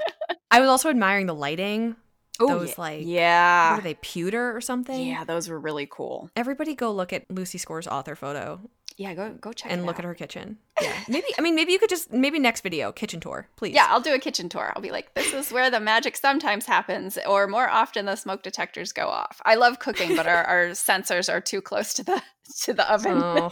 [0.51, 1.95] I was also admiring the lighting.
[2.43, 5.07] Ooh, those like yeah, what are they pewter or something?
[5.07, 6.31] Yeah, those were really cool.
[6.37, 8.61] Everybody go look at Lucy Score's author photo.
[9.01, 10.01] Yeah, go go check and look out.
[10.01, 10.59] at her kitchen.
[10.79, 13.75] Yeah, maybe I mean maybe you could just maybe next video kitchen tour, please.
[13.75, 14.75] Yeah, I'll do a kitchen tour.
[14.77, 18.43] I'll be like, this is where the magic sometimes happens, or more often the smoke
[18.43, 19.41] detectors go off.
[19.47, 22.23] I love cooking, but our, our sensors are too close to the
[22.65, 23.23] to the oven.
[23.23, 23.51] Oh.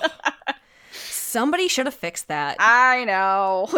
[0.93, 2.57] Somebody should have fixed that.
[2.59, 3.69] I know.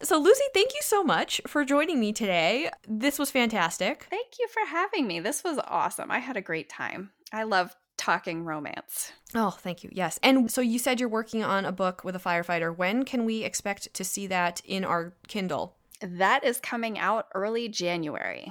[0.00, 2.70] So, Lucy, thank you so much for joining me today.
[2.86, 4.06] This was fantastic.
[4.08, 5.18] Thank you for having me.
[5.18, 6.10] This was awesome.
[6.12, 7.10] I had a great time.
[7.32, 7.74] I love
[8.08, 9.12] talking romance.
[9.34, 9.90] Oh, thank you.
[9.92, 10.18] Yes.
[10.22, 12.74] And so you said you're working on a book with a firefighter.
[12.74, 15.76] When can we expect to see that in our Kindle?
[16.00, 18.50] That is coming out early January.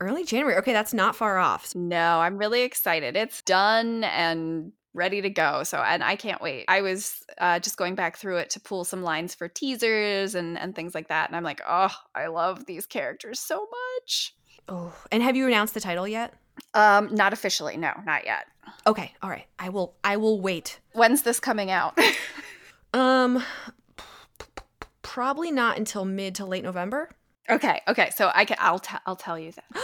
[0.00, 0.56] Early January.
[0.56, 1.72] Okay, that's not far off.
[1.76, 3.14] No, I'm really excited.
[3.14, 5.62] It's done and ready to go.
[5.62, 6.64] So, and I can't wait.
[6.66, 10.58] I was uh, just going back through it to pull some lines for teasers and,
[10.58, 11.28] and things like that.
[11.28, 13.68] And I'm like, oh, I love these characters so
[14.00, 14.34] much.
[14.68, 16.34] Oh, and have you announced the title yet?
[16.74, 17.76] Um, not officially.
[17.76, 18.46] No, not yet.
[18.86, 19.12] Okay.
[19.22, 19.46] All right.
[19.58, 19.94] I will.
[20.04, 20.80] I will wait.
[20.92, 21.98] When's this coming out?
[22.94, 23.42] um,
[25.02, 27.10] probably not until mid to late November.
[27.48, 27.80] Okay.
[27.88, 28.10] Okay.
[28.14, 28.56] So I can.
[28.60, 28.78] I'll.
[28.78, 29.82] T- I'll tell you then.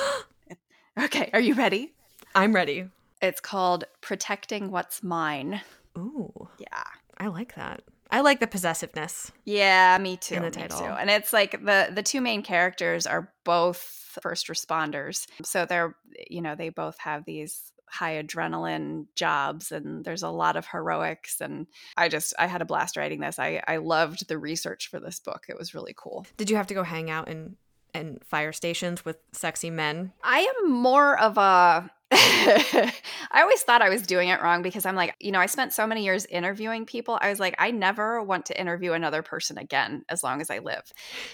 [1.05, 1.31] okay.
[1.32, 1.93] Are you ready?
[2.35, 2.89] I'm ready.
[3.20, 5.61] It's called Protecting What's Mine.
[5.97, 6.49] Ooh.
[6.59, 6.82] Yeah.
[7.19, 7.82] I like that.
[8.13, 9.33] I like the possessiveness.
[9.45, 10.35] Yeah, me too.
[10.35, 10.79] In the title.
[10.79, 10.85] Too.
[10.85, 13.79] And it's like the the two main characters are both
[14.23, 15.27] first responders.
[15.43, 15.97] So they're
[16.29, 21.41] you know, they both have these high adrenaline jobs and there's a lot of heroics
[21.41, 21.67] and
[21.97, 23.39] I just I had a blast writing this.
[23.39, 25.47] I I loved the research for this book.
[25.49, 26.27] It was really cool.
[26.37, 27.57] Did you have to go hang out in
[27.95, 30.13] and fire stations with sexy men?
[30.23, 31.91] I am more of a
[33.31, 35.73] I always thought I was doing it wrong because I'm like, you know, I spent
[35.73, 37.19] so many years interviewing people.
[37.20, 40.59] I was like, I never want to interview another person again as long as I
[40.59, 40.93] live.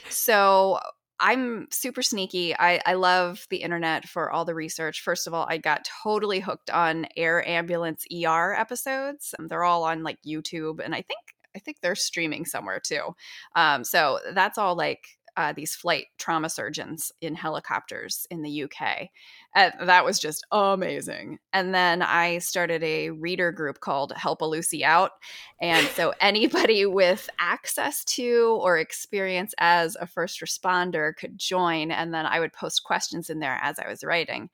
[0.08, 0.78] So
[1.20, 2.54] I'm super sneaky.
[2.56, 5.02] I, I love the internet for all the research.
[5.02, 9.34] First of all, I got totally hooked on air ambulance ER episodes.
[9.38, 11.20] Um, they're all on like YouTube, and I think
[11.56, 13.16] I think they're streaming somewhere too.
[13.56, 19.08] Um, so that's all like uh, these flight trauma surgeons in helicopters in the UK.
[19.54, 21.38] Uh, that was just amazing.
[21.52, 25.12] And then I started a reader group called Help a Lucy Out.
[25.60, 31.92] And so anybody with access to or experience as a first responder could join.
[31.92, 34.50] And then I would post questions in there as I was writing.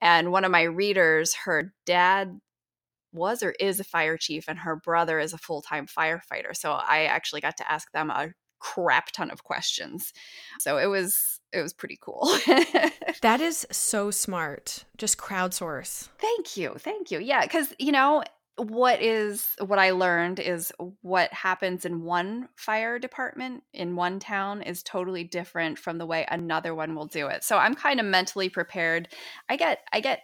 [0.00, 2.38] And one of my readers, her dad
[3.12, 7.06] was or is a fire chief and her brother is a full-time firefighter so i
[7.06, 8.28] actually got to ask them a
[8.60, 10.12] crap ton of questions.
[10.58, 12.20] So it was it was pretty cool.
[13.22, 14.84] that is so smart.
[14.96, 16.08] Just crowdsource.
[16.18, 16.74] Thank you.
[16.78, 17.18] Thank you.
[17.18, 18.22] Yeah, cuz you know,
[18.56, 24.62] what is what I learned is what happens in one fire department in one town
[24.62, 27.42] is totally different from the way another one will do it.
[27.42, 29.08] So I'm kind of mentally prepared.
[29.48, 30.22] I get I get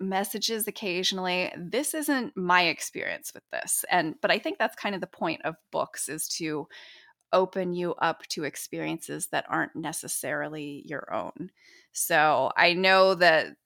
[0.00, 5.00] messages occasionally this isn't my experience with this and but i think that's kind of
[5.02, 6.66] the point of books is to
[7.32, 11.50] open you up to experiences that aren't necessarily your own.
[11.92, 13.56] So I know that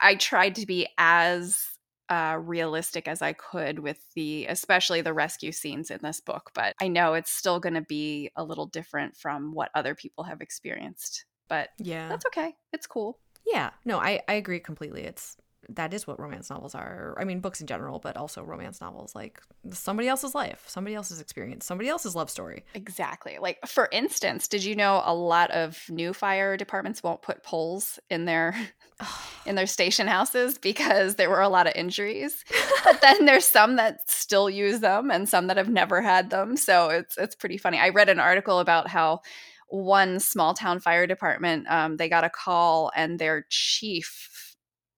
[0.00, 1.66] I tried to be as
[2.08, 6.74] uh, realistic as I could with the, especially the rescue scenes in this book, but
[6.80, 10.40] I know it's still going to be a little different from what other people have
[10.40, 11.24] experienced.
[11.48, 12.54] But yeah, that's okay.
[12.72, 13.18] It's cool.
[13.46, 15.02] Yeah, no, I, I agree completely.
[15.02, 15.36] It's
[15.68, 17.16] that is what romance novels are.
[17.18, 19.14] I mean, books in general, but also romance novels.
[19.14, 19.40] Like
[19.70, 22.64] somebody else's life, somebody else's experience, somebody else's love story.
[22.74, 23.38] Exactly.
[23.40, 27.98] Like, for instance, did you know a lot of new fire departments won't put poles
[28.10, 28.54] in their
[29.46, 32.44] in their station houses because there were a lot of injuries.
[32.84, 36.56] but then there's some that still use them and some that have never had them.
[36.56, 37.78] So it's it's pretty funny.
[37.78, 39.20] I read an article about how
[39.68, 44.51] one small town fire department um, they got a call and their chief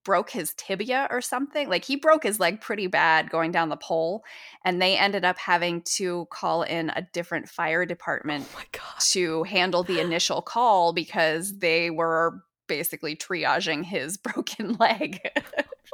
[0.05, 1.67] broke his tibia or something.
[1.67, 4.23] Like he broke his leg pretty bad going down the pole,
[4.63, 8.79] and they ended up having to call in a different fire oh department oh
[9.11, 15.19] to handle the initial call because they were basically triaging his broken leg.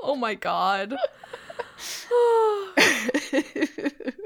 [0.04, 0.96] oh my god.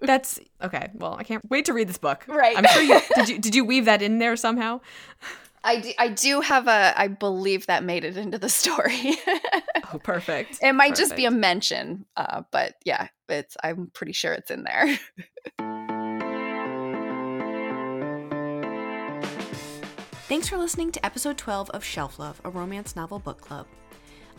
[0.02, 0.90] That's okay.
[0.94, 2.26] Well, I can't wait to read this book.
[2.28, 2.57] Right.
[2.57, 3.30] I'm sure you did.
[3.30, 4.82] You did you weave that in there somehow?
[5.66, 9.18] I do, I do have a I believe that made it into the story.
[9.92, 10.60] oh, perfect.
[10.62, 10.98] It might perfect.
[11.00, 15.00] just be a mention, uh, but yeah, it's I'm pretty sure it's in there.
[20.28, 23.68] Thanks for listening to episode 12 of Shelf Love, a romance novel book club.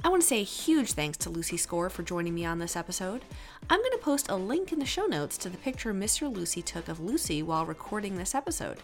[0.04, 2.76] I want to say a huge thanks to Lucy Score for joining me on this
[2.76, 3.24] episode.
[3.70, 6.32] I'm going to post a link in the show notes to the picture Mr.
[6.32, 8.78] Lucy took of Lucy while recording this episode.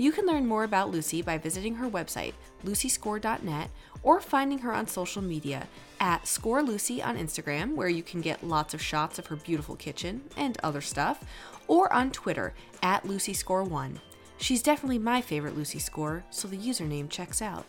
[0.00, 2.32] You can learn more about Lucy by visiting her website,
[2.64, 3.68] lucyscore.net,
[4.02, 5.68] or finding her on social media
[6.00, 10.22] at ScoreLucy on Instagram, where you can get lots of shots of her beautiful kitchen
[10.38, 11.22] and other stuff,
[11.68, 13.98] or on Twitter at LucyScore1.
[14.38, 17.66] She's definitely my favorite Lucy Score, so the username checks out.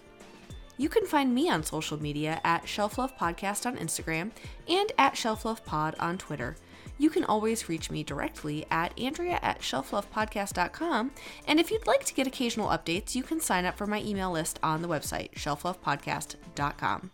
[0.77, 4.31] You can find me on social media at Shelf Love Podcast on Instagram
[4.69, 6.55] and at Shelf Love Pod on Twitter
[7.01, 11.11] you can always reach me directly at andrea at shelflovepodcast.com.
[11.47, 14.31] And if you'd like to get occasional updates, you can sign up for my email
[14.31, 17.11] list on the website, shelflovepodcast.com.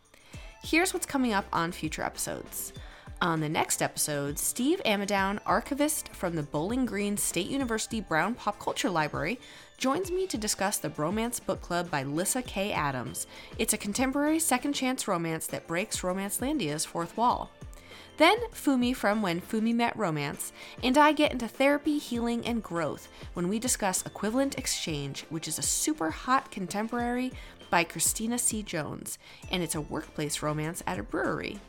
[0.62, 2.74] Here's what's coming up on future episodes.
[3.22, 8.60] On the next episode, Steve Ammidown, archivist from the Bowling Green State University Browne Pop
[8.60, 9.40] Culture Library,
[9.78, 13.26] joins me to discuss the Bromance Book Club by Lyssa Kay Adams.
[13.58, 17.50] It's a contemporary second chance romance that breaks Romancelandia's fourth wall.
[18.18, 23.08] Then Fumi from When Fumi Met Romance, and I get into therapy, healing, and growth
[23.36, 27.32] when we discuss Equivalent Exchange, which is a super hot contemporary
[27.70, 28.64] by Christina C.
[28.64, 29.20] Jones,
[29.52, 31.60] and it's a workplace romance at a brewery.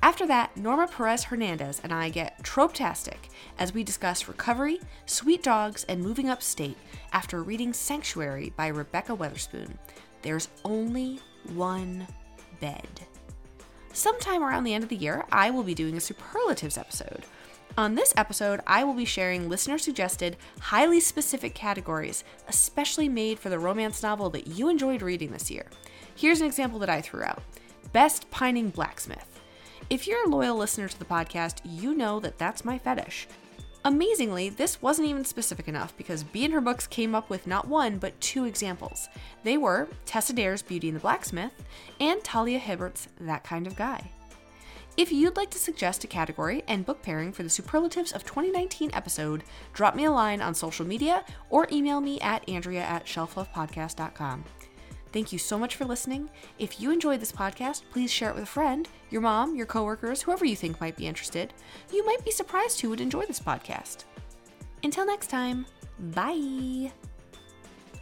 [0.00, 5.84] After that, Norma Perez Hernandez and I get trope-tastic as we discuss recovery, sweet dogs,
[5.88, 6.76] and moving upstate
[7.12, 9.76] after reading Sanctuary by Rebekah Weatherspoon.
[10.22, 11.18] There's only
[11.54, 12.06] one
[12.60, 12.86] bed
[13.98, 17.24] sometime around the end of the year, I will be doing a superlatives episode.
[17.76, 23.50] On this episode, I will be sharing listener suggested, highly specific categories, especially made for
[23.50, 25.66] the romance novel that you enjoyed reading this year.
[26.14, 27.42] Here's an example that I threw out
[27.92, 29.40] Best Pining Blacksmith.
[29.90, 33.26] If you're a loyal listener to the podcast, you know that that's my fetish.
[33.88, 37.68] Amazingly, this wasn't even specific enough because Bee and her books came up with not
[37.68, 39.08] one, but two examples.
[39.44, 41.52] They were Tessa Dare's Beauty and the Blacksmith
[41.98, 44.10] and Talia Hibbert's That Kind of Guy.
[44.98, 48.90] If you'd like to suggest a category and book pairing for the Superlatives of 2019
[48.92, 49.42] episode,
[49.72, 54.44] drop me a line on social media or email me at andrea at shelflovepodcast.com.
[55.12, 56.28] Thank you so much for listening.
[56.58, 60.22] If you enjoyed this podcast, please share it with a friend, your mom, your coworkers,
[60.22, 61.54] whoever you think might be interested.
[61.92, 64.04] You might be surprised who would enjoy this podcast.
[64.82, 65.66] Until next time,
[65.98, 66.92] bye.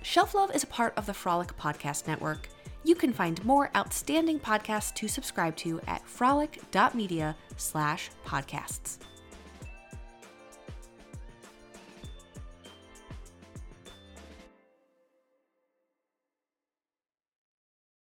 [0.03, 2.49] Shelf Love is a part of the Frolic Podcast Network.
[2.85, 8.99] You can find more outstanding podcasts to subscribe to at frolic.media slash podcasts.